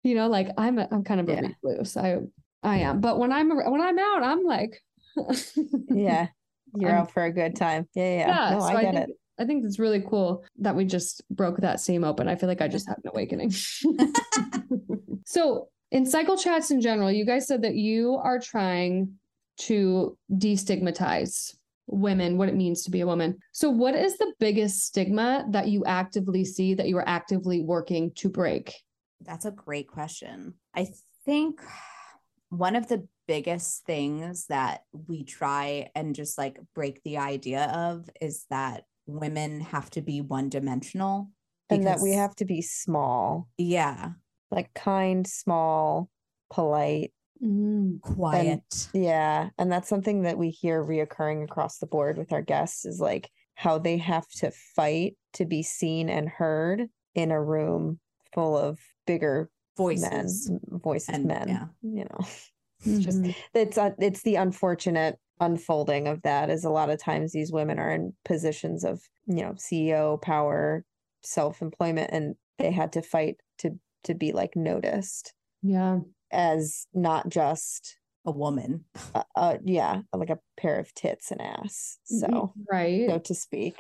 [0.04, 1.40] You know, like I'm a, I'm kind of a Yeah.
[1.64, 1.96] recluse.
[1.96, 2.18] I
[2.62, 3.00] I am.
[3.00, 4.80] But when I'm when I'm out, I'm like
[5.90, 6.28] Yeah.
[6.74, 7.88] You're I'm- out for a good time.
[7.94, 8.04] Yeah.
[8.04, 8.28] Yeah.
[8.28, 8.50] yeah.
[8.54, 9.16] no, so I get think it.
[9.40, 12.28] I think it's really cool that we just broke that seam open.
[12.28, 13.52] I feel like I just had an awakening.
[15.24, 19.12] so, in cycle chats in general, you guys said that you are trying
[19.58, 21.54] to destigmatize
[21.88, 23.38] women, what it means to be a woman.
[23.52, 28.12] So, what is the biggest stigma that you actively see that you are actively working
[28.16, 28.74] to break?
[29.20, 30.54] That's a great question.
[30.74, 30.88] I
[31.24, 31.60] think
[32.50, 38.08] one of the biggest things that we try and just like break the idea of
[38.20, 41.30] is that women have to be one dimensional.
[41.70, 44.12] And that we have to be small, yeah,
[44.50, 46.08] like kind, small,
[46.50, 47.12] polite.
[48.02, 48.88] Quiet.
[48.92, 49.50] Yeah.
[49.58, 53.30] And that's something that we hear reoccurring across the board with our guests is like
[53.54, 57.98] how they have to fight to be seen and heard in a room
[58.32, 60.50] full of bigger voices.
[60.50, 61.48] men, voices, and- men.
[61.48, 61.64] yeah.
[61.82, 62.18] You know,
[62.84, 63.34] it's just Mhm.
[63.54, 67.78] it's uh, it's the unfortunate unfolding of that is a lot of times these women
[67.78, 70.84] are in positions of you know CEO power,
[71.22, 73.70] self-employment and they had to fight to
[74.04, 75.98] to be like noticed yeah.
[76.30, 78.84] As not just a woman.
[79.14, 81.98] uh, uh yeah like a pair of tits and ass.
[82.04, 83.08] So right.
[83.08, 83.74] so to speak.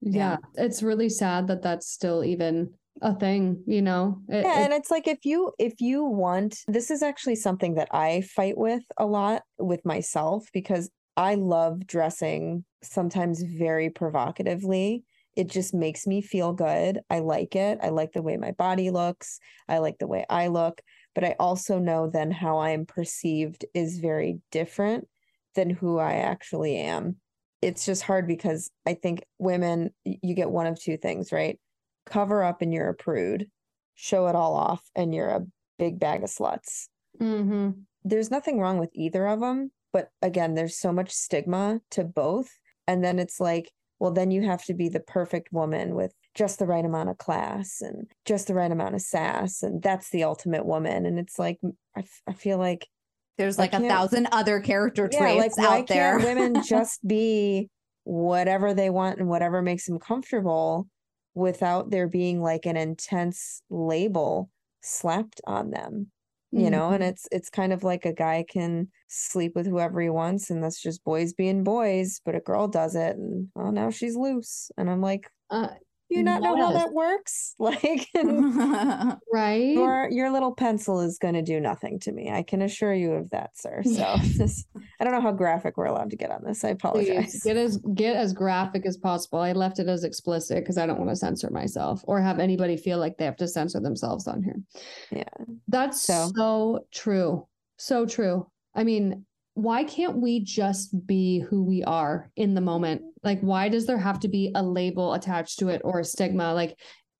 [0.00, 0.38] Yeah.
[0.54, 4.18] It's really sad that that's still even a thing, you know?
[4.28, 7.74] It- yeah it- and it's like if you if you want this is actually something
[7.74, 15.04] that i fight with a lot with myself because i love dressing sometimes very provocatively.
[15.34, 17.00] It just makes me feel good.
[17.08, 17.78] I like it.
[17.82, 19.38] I like the way my body looks.
[19.66, 20.82] I like the way i look
[21.14, 25.08] but i also know then how i am perceived is very different
[25.54, 27.16] than who i actually am
[27.60, 31.58] it's just hard because i think women you get one of two things right
[32.06, 33.48] cover up and you're a prude
[33.94, 35.46] show it all off and you're a
[35.78, 36.88] big bag of sluts.
[37.20, 37.84] Mhm.
[38.04, 42.50] There's nothing wrong with either of them, but again, there's so much stigma to both.
[42.86, 46.58] And then it's like, well, then you have to be the perfect woman with just
[46.58, 49.62] the right amount of class and just the right amount of sass.
[49.62, 51.04] And that's the ultimate woman.
[51.06, 51.58] And it's like,
[51.96, 52.86] I, f- I feel like,
[53.38, 56.18] There's like a thousand other character yeah, traits like, out there.
[56.18, 57.68] women just be
[58.04, 60.88] whatever they want and whatever makes them comfortable
[61.34, 64.50] without there being like an intense label
[64.82, 66.10] slapped on them?
[66.54, 67.08] you know and Mhm.
[67.08, 70.82] it's it's kind of like a guy can sleep with whoever he wants and that's
[70.82, 74.90] just boys being boys but a girl does it and oh now she's loose and
[74.90, 75.68] i'm like Uh,
[76.12, 78.08] you not know how that works like
[79.32, 79.72] right.
[79.74, 83.12] your your little pencil is going to do nothing to me i can assure you
[83.12, 84.64] of that sir so this,
[85.00, 87.56] i don't know how graphic we're allowed to get on this i apologize Please get
[87.56, 89.38] as get as graphic as possible.
[89.40, 92.76] I left it as explicit because I don't want to censor myself or have anybody
[92.76, 94.56] feel like they have to censor themselves on here.
[95.10, 95.44] Yeah.
[95.68, 97.46] That's So- so true.
[97.78, 98.46] So true.
[98.74, 103.02] I mean, why can't we just be who we are in the moment?
[103.22, 106.54] Like, why does there have to be a label attached to it or a stigma?
[106.54, 106.78] Like,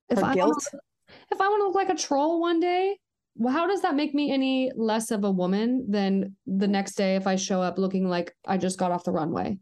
[0.08, 0.82] if or I guilt wanna,
[1.30, 2.96] if I want to look like a troll one day,
[3.34, 7.16] well, how does that make me any less of a woman than the next day
[7.16, 9.58] if I show up looking like I just got off the runway?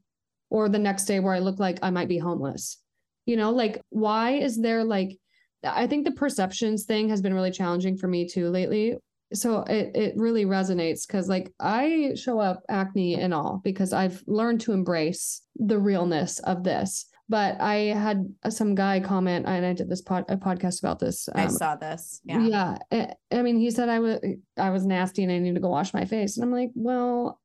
[0.49, 2.79] Or the next day where I look like I might be homeless?
[3.27, 5.17] You know, like why is there like
[5.63, 8.97] I think the perceptions thing has been really challenging for me too lately.
[9.33, 14.23] So it it really resonates because like I show up acne and all because I've
[14.27, 17.07] learned to embrace the realness of this.
[17.29, 21.29] But I had some guy comment and I did this pod, a podcast about this.
[21.33, 22.21] I um, saw this.
[22.25, 22.41] Yeah.
[22.45, 22.79] yeah.
[22.91, 24.19] I- I mean, he said I was
[24.57, 26.37] I was nasty and I need to go wash my face.
[26.37, 27.41] And I'm like, well,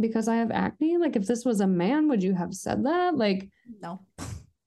[0.00, 0.96] because I have acne.
[0.98, 3.16] Like, if this was a man, would you have said that?
[3.16, 3.48] Like,
[3.80, 4.00] No.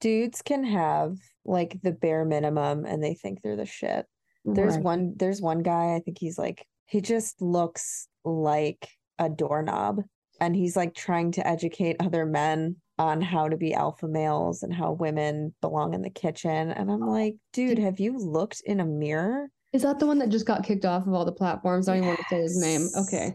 [0.00, 4.06] dudes can have like the bare minimum and they think they're the shit
[4.44, 4.84] There's right.
[4.84, 10.02] one there's one guy, I think he's like he just looks like a doorknob
[10.40, 14.72] and he's like trying to educate other men on how to be alpha males and
[14.72, 18.84] how women belong in the kitchen and I'm like, dude, have you looked in a
[18.84, 19.48] mirror?
[19.72, 21.88] Is that the one that just got kicked off of all the platforms?
[21.88, 22.88] I don't even want to say his name.
[22.96, 23.34] Okay.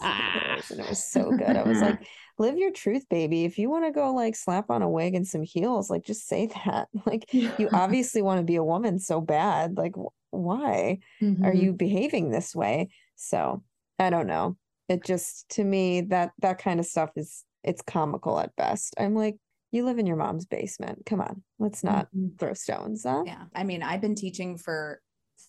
[0.00, 0.54] Ah.
[0.56, 1.56] Was, and it was so good.
[1.56, 2.06] I was like,
[2.38, 3.44] live your truth, baby.
[3.44, 6.26] If you want to go like slap on a wig and some heels, like just
[6.26, 6.88] say that.
[7.06, 9.76] Like you obviously want to be a woman so bad.
[9.76, 9.94] Like
[10.30, 10.98] wh- why?
[11.42, 11.62] are Mhm.
[11.62, 13.62] you behaving this way so
[13.98, 14.56] i don't know
[14.88, 19.14] it just to me that that kind of stuff is it's comical at best i'm
[19.14, 19.36] like
[19.72, 22.38] you live in your mom's basement come on let's not Mhm.
[22.38, 23.44] throw stones huh Yeah.
[23.54, 25.02] I mean, I've been teaching for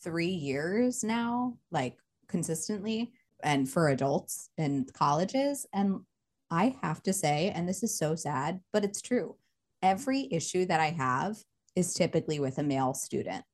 [0.03, 1.97] three years now, like
[2.27, 3.11] consistently,
[3.43, 5.65] and for adults in colleges.
[5.73, 6.01] And
[6.49, 9.37] I have to say, and this is so sad, but it's true.
[9.81, 11.37] Every issue that I have
[11.75, 13.45] is typically with a male student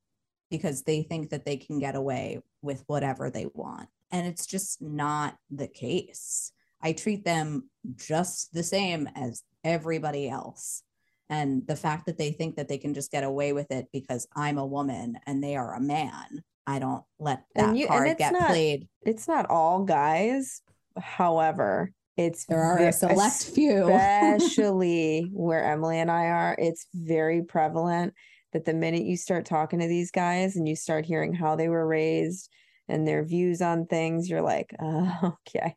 [0.54, 3.90] because they think that they can get away with whatever they want.
[4.12, 6.52] And it's just not the case.
[6.80, 10.84] I treat them just the same as everybody else.
[11.28, 14.28] And the fact that they think that they can just get away with it because
[14.36, 18.20] I'm a woman and they are a man, I don't let that you- card it's
[18.20, 18.88] get not- played.
[19.02, 20.62] It's not all guys.
[21.00, 23.88] However, it's There are a select few.
[23.92, 28.14] especially where Emily and I are, it's very prevalent
[28.54, 31.70] that the minute you start talking to these guys and you start hearing how they
[31.70, 32.50] were raised
[32.88, 35.76] and their views on things, you're like, oh, okay,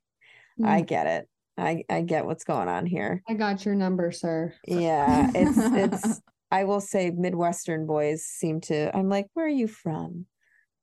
[0.63, 1.29] I Mm, get it.
[1.59, 3.23] I, I get what's going on here.
[3.29, 4.55] I got your number, sir.
[4.69, 6.21] Yeah, it's it's
[6.51, 10.27] I will say Midwestern boys seem to I'm like, where are you from?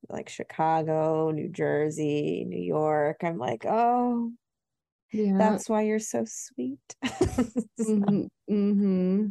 [0.08, 3.18] Like Chicago, New Jersey, New York.
[3.22, 4.32] I'm like, oh,
[5.12, 5.38] Yeah.
[5.38, 6.78] that's why you're so sweet.
[7.78, 9.26] hmm hmm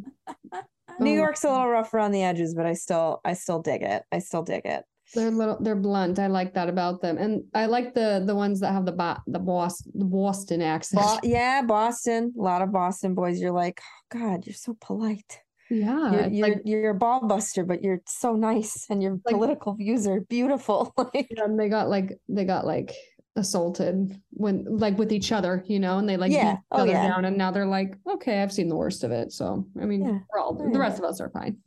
[1.00, 3.82] New um, York's a little rough around the edges, but I still I still dig
[3.82, 4.02] it.
[4.12, 4.84] I still dig it.
[5.14, 5.58] They're little.
[5.60, 6.18] They're blunt.
[6.18, 9.18] I like that about them, and I like the the ones that have the bo-
[9.26, 11.02] the boss the Boston accent.
[11.02, 12.32] Bo- yeah, Boston.
[12.38, 13.40] A lot of Boston boys.
[13.40, 15.40] You're like, oh God, you're so polite.
[15.70, 19.34] yeah, You're you're, like you're a ball buster, but you're so nice, and your Like-
[19.34, 20.92] political views are beautiful.
[21.14, 22.92] yeah, and they got like they got like
[23.36, 26.52] assaulted when like with each other, you know, and they like Yeah.
[26.52, 27.08] beat each Oh, other yeah.
[27.08, 29.32] down, and now they're like, okay, I've seen the worst of it.
[29.32, 30.18] So I mean, Yeah.
[30.32, 30.78] we're all Oh, the yeah.
[30.78, 31.58] rest of us are fine.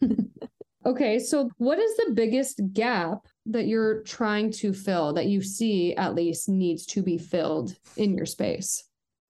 [0.86, 5.94] okay, so what is the biggest gap that you're trying to fill that you see
[5.96, 8.84] at least needs to be filled in your space?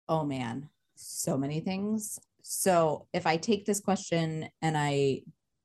[0.08, 2.18] Oh man, so many things.
[2.42, 5.22] So if I take this question and I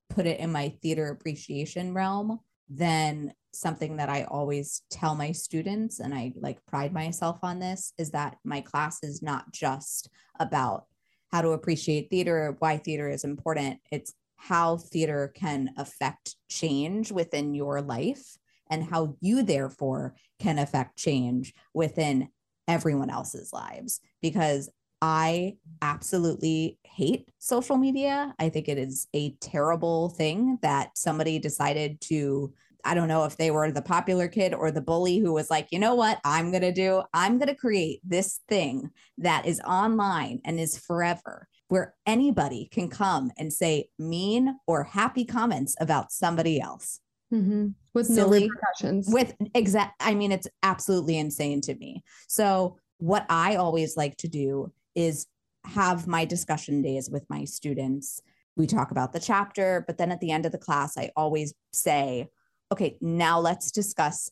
[0.09, 5.99] put it in my theater appreciation realm, then something that I always tell my students,
[5.99, 10.85] and I like pride myself on this, is that my class is not just about
[11.31, 13.79] how to appreciate theater, why theater is important.
[13.91, 18.37] It's how theater can affect change within your life
[18.69, 22.29] and how you, therefore, can affect change within
[22.67, 23.99] everyone else's lives.
[24.21, 24.69] Because
[25.01, 28.33] I absolutely hate social media.
[28.39, 32.53] I think it is a terrible thing that somebody decided to.
[32.89, 35.67] I don't know if they were the popular kid or the bully who was like,
[35.71, 37.03] you know what, I'm going to do?
[37.13, 42.89] I'm going to create this thing that is online and is forever, where anybody can
[42.89, 46.99] come and say mean or happy comments about somebody else
[47.31, 47.67] Mm-hmm.
[47.93, 48.39] With Silly.
[48.39, 49.07] no repercussions.
[49.07, 54.27] with exact i mean it's absolutely insane to me so what i always like to
[54.27, 55.27] do is
[55.63, 58.19] have my discussion days with my students
[58.55, 61.53] we talk about the chapter but then at the end of the class i always
[61.71, 62.27] say
[62.71, 64.29] okay now let's discuss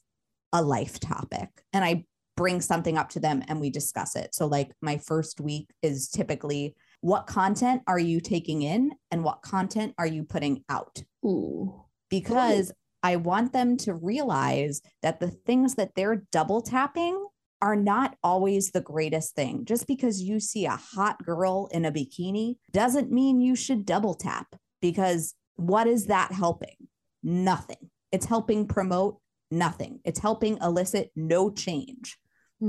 [0.53, 2.03] a life topic and i
[2.35, 6.07] bring something up to them and we discuss it so like my first week is
[6.07, 11.83] typically what content are you taking in and what content are you putting out Ooh.
[12.09, 12.71] because
[13.03, 17.25] I want them to realize that the things that they're double tapping
[17.61, 19.65] are not always the greatest thing.
[19.65, 24.13] Just because you see a hot girl in a bikini doesn't mean you should double
[24.13, 26.75] tap because what is that helping?
[27.23, 27.86] Nothing.
[28.12, 29.20] It's helping promote
[29.51, 29.99] nothing.
[30.03, 32.18] It's helping elicit no change.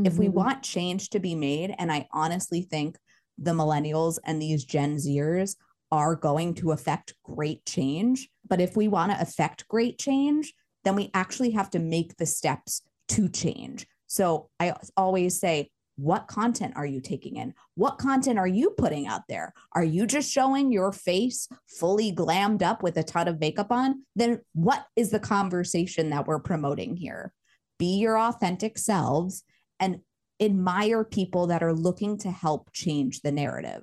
[0.05, 0.35] If we Mhm.
[0.35, 2.99] want change to be made, and I honestly think
[3.39, 5.57] the millennials and these Gen Zers
[5.91, 8.29] are going to affect great change.
[8.47, 10.53] But if we want to affect great change,
[10.85, 13.87] then we actually have to make the steps to change.
[14.07, 17.53] So I always say, what content are you taking in?
[17.75, 19.53] What content are you putting out there?
[19.73, 24.05] Are you just showing your face fully glammed up with a ton of makeup on?
[24.15, 27.33] Then what is the conversation that we're promoting here?
[27.81, 29.43] Be your authentic selves
[29.81, 29.99] and
[30.41, 33.83] admire people that are looking to help change the narrative.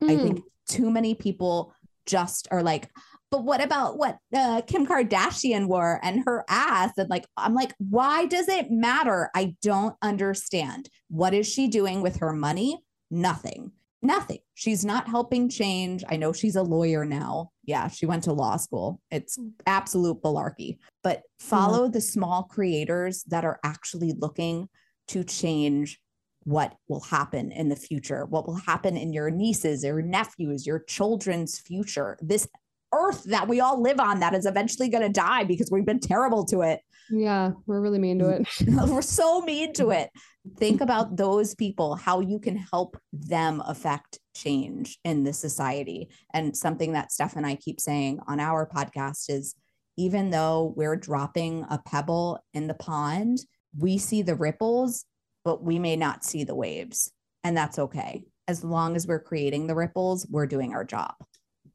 [0.00, 0.22] I Mm.
[0.22, 1.74] think too many people
[2.06, 2.90] just are like,
[3.30, 6.92] but what about what uh, Kim Kardashian wore and her ass?
[6.96, 9.30] And like, I'm like, why does it matter?
[9.34, 10.88] I don't understand.
[11.08, 12.82] What is she doing with her money?
[13.10, 13.72] Nothing.
[14.02, 14.38] Nothing.
[14.54, 16.04] She's not helping change.
[16.08, 17.50] I know she's a lawyer now.
[17.64, 19.00] Yeah, she went to law school.
[19.10, 20.78] It's absolute malarkey.
[21.02, 24.68] But follow the small creators that are actually looking
[25.08, 26.00] to change
[26.44, 30.78] what will happen in the future, what will happen in your nieces your nephews, your
[30.78, 32.46] children's future, this
[32.92, 36.00] earth that we all live on that is eventually going to die because we've been
[36.00, 36.80] terrible to it.
[37.10, 38.48] Yeah, we're really mean to it.
[38.66, 40.10] We're so mean to it.
[40.58, 46.08] Think about those people, how you can help them affect change in the society.
[46.34, 49.54] And something that Steph and I keep saying on our podcast is
[49.96, 53.38] even though we're dropping a pebble in the pond,
[53.78, 55.04] we see the ripples,
[55.44, 57.10] but we may not see the waves.
[57.44, 58.24] And that's okay.
[58.48, 61.14] As long as we're creating the ripples, we're doing our job.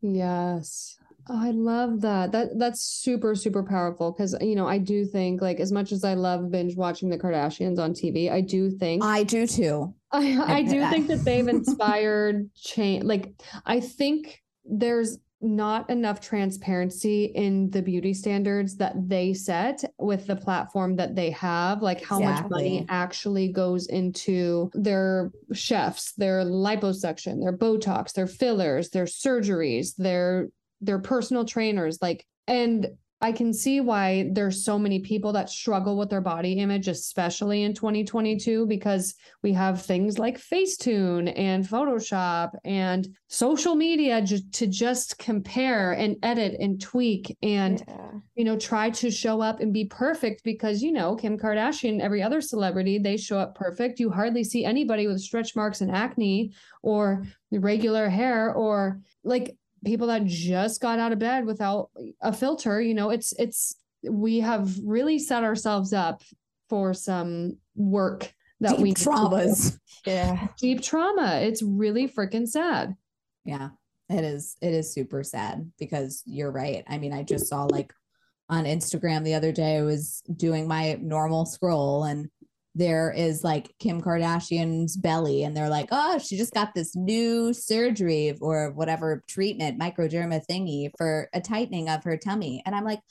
[0.02, 0.98] Yes.
[1.30, 2.32] Oh, I love that.
[2.32, 6.04] That that's super super powerful because you know I do think like as much as
[6.04, 9.94] I love binge watching the Kardashians on TV, I do think I do too.
[10.12, 13.04] I I do think that they've inspired change.
[13.04, 13.34] Like
[13.66, 20.36] I think there's not enough transparency in the beauty standards that they set with the
[20.36, 27.42] platform that they have like how much money actually goes into their chefs their liposuction
[27.42, 30.48] their botox their fillers their surgeries their
[30.82, 32.88] their personal trainers like and
[33.24, 37.62] I can see why there's so many people that struggle with their body image, especially
[37.62, 39.14] in 2022, because
[39.44, 46.16] we have things like Facetune and Photoshop and social media ju- to just compare and
[46.24, 48.12] edit and tweak and Yeah.
[48.34, 52.24] you know try to show up and be perfect because you know Kim Kardashian every
[52.24, 56.54] other celebrity they show up perfect you hardly see anybody with stretch marks and acne
[56.82, 59.56] or regular hair or like
[59.86, 61.90] people that just got out of bed without
[62.22, 63.76] a filter you know it's it's
[64.10, 66.22] we have really set ourselves up
[66.70, 69.78] for some work that Deep we traumas.
[70.06, 70.48] Yeah.
[70.60, 72.96] deep trauma it's really freaking sad
[73.46, 73.70] Yeah,
[74.10, 74.56] it is.
[74.62, 76.84] It is super sad because you're right.
[76.88, 77.94] I mean, I just saw like
[78.50, 82.30] on Instagram the other day, I was doing my normal scroll and
[82.74, 87.54] there is like Kim Kardashian's belly, and they're like, oh, she just got this new
[87.54, 92.64] surgery or whatever treatment, microderma thingy for a tightening of her tummy.
[92.66, 93.02] And I'm like,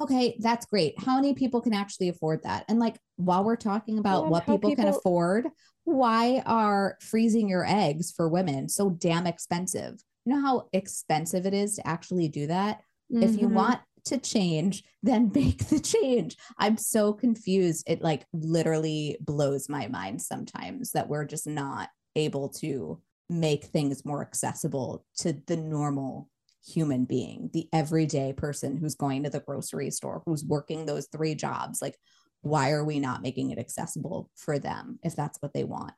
[0.00, 0.94] okay, that's great.
[0.98, 2.64] How many people can actually afford that?
[2.68, 5.48] And like, while we're talking about Yeah, what how people, can afford,
[5.84, 10.02] why are freezing your eggs for women so damn expensive?
[10.24, 12.80] You know how expensive it is to actually do that?
[13.10, 13.52] If you Mhm.
[13.52, 16.36] want to change, then make the change.
[16.58, 17.84] I'm so confused.
[17.86, 24.04] It like literally blows my mind sometimes that we're just not able to make things
[24.04, 26.28] more accessible to the normal
[26.66, 31.34] human being, the everyday person who's going to the grocery store, who's working those three
[31.34, 31.82] jobs.
[31.82, 31.96] Like,
[32.42, 35.92] why are we not making it accessible for them if that's what they want?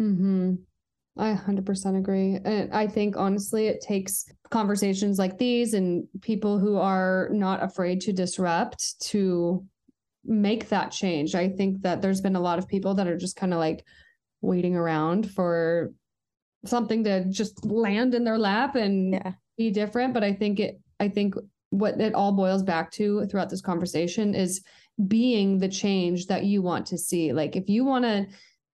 [0.00, 0.54] Mm-hmm.
[1.16, 2.38] I 100% agree.
[2.44, 8.00] And I think honestly, it takes conversations like these and people who are not afraid
[8.02, 9.64] to disrupt to
[10.24, 11.34] make that change.
[11.34, 13.84] I think that there's been a lot of people that are just kind of like
[14.40, 15.92] waiting around for
[16.64, 19.32] something to just land in their lap and Yeah.
[19.56, 20.14] be different.
[20.14, 21.34] But I think it, I think
[21.70, 24.62] what it all boils back to throughout this conversation is
[25.08, 27.32] being the change that you want to see.
[27.32, 28.26] Like if you want to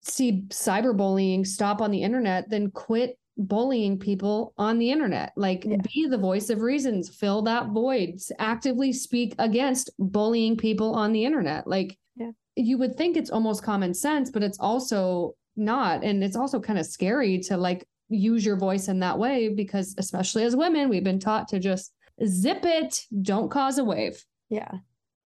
[0.07, 5.33] see cyberbullying stop on the internet, then quit bullying people on the internet.
[5.35, 5.77] Like Yeah.
[5.93, 11.25] be the voice of reasons, fill that void, actively speak against bullying people on the
[11.25, 11.67] internet.
[11.67, 12.31] Like Yeah.
[12.55, 16.03] you would think it's almost common sense, but it's also not.
[16.03, 19.95] And it's also kind of scary to like use your voice in that way because
[19.97, 21.91] especially as women, we've been taught to just
[22.25, 24.23] zip it, don't cause a wave.
[24.49, 24.71] Yeah.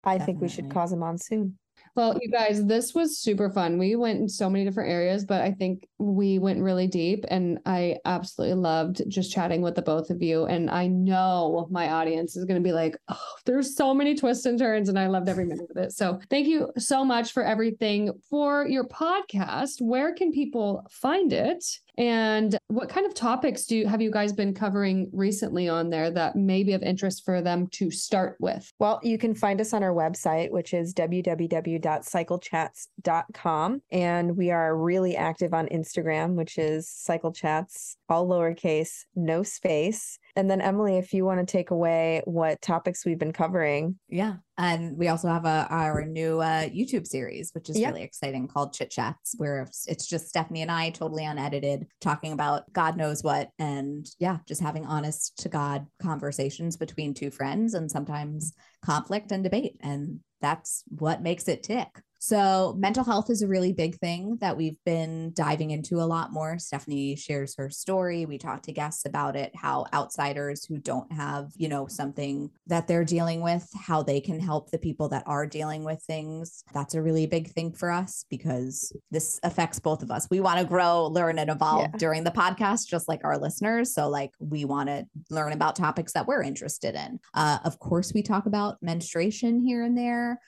[0.04, 1.58] I think we should cause a monsoon.
[1.98, 3.80] Well, you guys, this was super fun.
[3.80, 7.58] We went in so many different areas, but I think we went really deep and
[7.66, 10.46] I absolutely loved just chatting with the both of you.
[10.46, 14.46] And I know my audience is going to be like, oh, there's so many twists
[14.46, 15.92] and turns, and I loved every minute of it.
[15.92, 18.12] So thank you so much for everything.
[18.30, 21.66] For your podcast, where can people find it?
[21.98, 26.12] And what kind of topics do you, have you guys been covering recently on there
[26.12, 28.72] that may be of interest for them to start with?
[28.78, 33.82] Well, you can find us on our website, which is www.cyclechats.com.
[33.92, 40.20] And we are really active on Instagram, which is cyclechats, all lowercase, no space.
[40.38, 44.36] And then, Emily, if you want to take away what topics we've been covering, Yeah.
[44.60, 47.90] And we also have a, our new uh, YouTube series, which is Yeah.
[47.90, 52.72] really exciting called Chit Chats, where it's just Stephanie and I, totally unedited, talking about
[52.72, 53.50] God knows what.
[53.58, 59.44] And yeah, just having honest to God conversations between two friends and sometimes conflict and
[59.44, 59.78] debate.
[59.82, 61.90] And that's what makes it tick.
[62.20, 66.34] So, mental health is a really big thing that we've been diving into a lot
[66.34, 66.58] more.
[66.58, 68.26] Stephanie shares her story.
[68.26, 72.88] We talk to guests about it, how outsiders who don't have, you know, something that
[72.88, 76.64] they're dealing with, how they can help the people that are dealing with things.
[76.74, 80.28] That's a really big thing for us because this affects both of us.
[80.30, 81.98] We want to grow, learn, and evolve Yeah.
[81.98, 83.94] during the podcast, just like our listeners.
[83.94, 87.20] So, like, we want to learn about topics that we're interested in.
[87.34, 90.40] Uh, of course, we talk about menstruation here and there.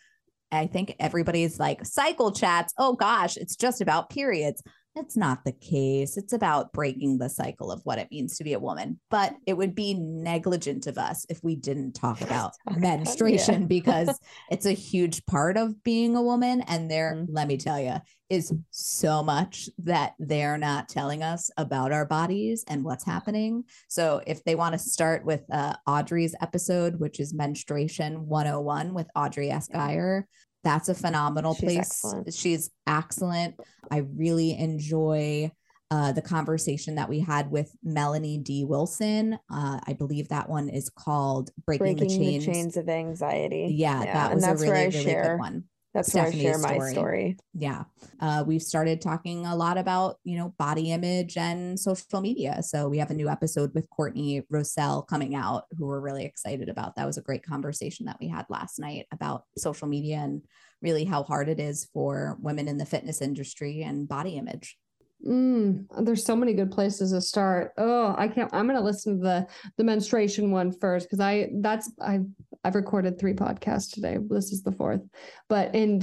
[0.52, 2.74] I think everybody's like cycle chats.
[2.78, 4.64] Oh gosh, it's just about periods.
[5.00, 6.18] It's not the case.
[6.18, 9.00] It's about breaking the cycle of what it means to be a woman.
[9.10, 13.68] But it would be negligent of us if we didn't talk about menstruation yeah.
[13.68, 14.20] because
[14.52, 16.62] it's a huge part of being a woman.
[16.68, 17.34] And there, mm-hmm.
[17.34, 17.96] let me tell you,
[18.30, 23.64] is so much that they're not telling us about our bodies and what's happening.
[23.88, 29.08] So if they want to start with uh, Audrey's episode, which is Menstruation 101 with
[29.16, 30.28] Audrey Esquire,
[30.64, 31.78] that's a phenomenal She's place.
[31.78, 32.34] Excellent.
[32.34, 33.56] She's excellent.
[33.92, 35.52] I really enjoy
[35.92, 38.64] uh, the conversation that we had with Melanie D.
[38.64, 39.34] Wilson.
[39.52, 42.46] Uh, I believe that one is called Breaking, Breaking the, chains.
[42.46, 43.70] the Chains of Anxiety.
[43.72, 44.14] Yeah, yeah.
[44.14, 45.64] that was a really, really share, good one.
[45.94, 47.38] That's Stephanie's where I share my story.
[47.54, 47.84] Yeah.
[48.20, 52.62] Uh, we've started talking a lot about, you know, body image and social media.
[52.62, 56.70] So we have a new episode with Courtney Rosell coming out, who we're really excited
[56.70, 56.96] about.
[56.96, 60.44] That was a great conversation that we had last night about social media and
[60.82, 64.78] really how hard it is for women in the fitness industry and body image.
[65.26, 67.74] Mm, there's so many good places to start.
[67.78, 68.50] Oh, I can't.
[68.54, 72.22] I'm gonna listen to the the menstruation one first because I that's I
[72.64, 74.18] I've recorded three podcasts today.
[74.30, 75.02] This is the fourth,
[75.48, 76.02] but in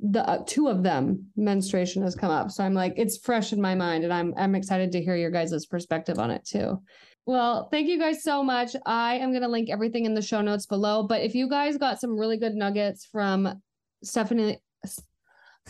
[0.00, 3.60] the uh, two of them, menstruation has come up, so I'm like it's fresh in
[3.60, 6.80] my mind, and I'm I'm excited to hear your guys' perspective on it too.
[7.26, 8.74] Well, thank you guys so much.
[8.86, 11.04] I am going to link everything in the show notes below.
[11.04, 13.60] But if you guys got some really good nuggets from
[14.02, 14.58] Stephanie,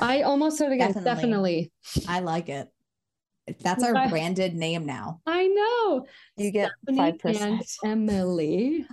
[0.01, 0.93] I almost said it again.
[0.93, 1.73] Definitely.
[1.95, 2.09] Definitely.
[2.09, 2.69] I like it.
[3.61, 5.21] That's our branded name now.
[5.27, 6.07] I know.
[6.37, 7.67] You get five percent.
[7.85, 8.87] Emily.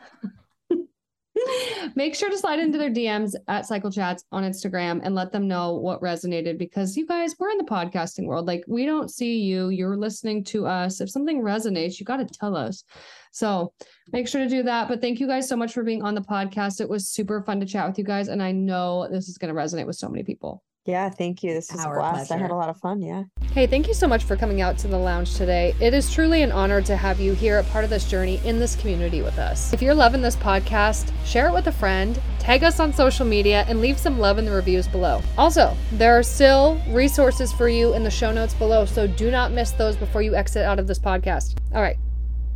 [1.95, 5.47] Make sure to slide into their DMs at Cycle Chats on Instagram and let them
[5.47, 8.45] know what resonated because you guys, we're in the podcasting world.
[8.45, 11.01] Like, we don't see you, you're listening to us.
[11.01, 12.83] If something resonates, you got to tell us.
[13.31, 13.73] So
[14.11, 14.87] make sure to do that.
[14.87, 16.81] But thank you guys so much for being on the podcast.
[16.81, 18.27] It was super fun to chat with you guys.
[18.27, 20.63] And I know this is going to resonate with so many people.
[20.87, 21.53] Yeah, thank you.
[21.53, 22.27] This was a blast.
[22.27, 22.33] Pleasure.
[22.35, 23.01] I had a lot of fun.
[23.01, 23.25] Yeah.
[23.51, 25.75] Hey, thank you so much for coming out to the lounge today.
[25.81, 28.57] It is truly an honor to have you here, a part of this journey in
[28.57, 29.73] this community with us.
[29.73, 33.65] If you're loving this podcast, share it with a friend, tag us on social media,
[33.67, 35.21] and leave some love in the reviews below.
[35.37, 39.51] Also, there are still resources for you in the show notes below, so do not
[39.51, 41.57] miss those before you exit out of this podcast.
[41.75, 41.97] All right.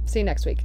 [0.05, 0.59] See you next week.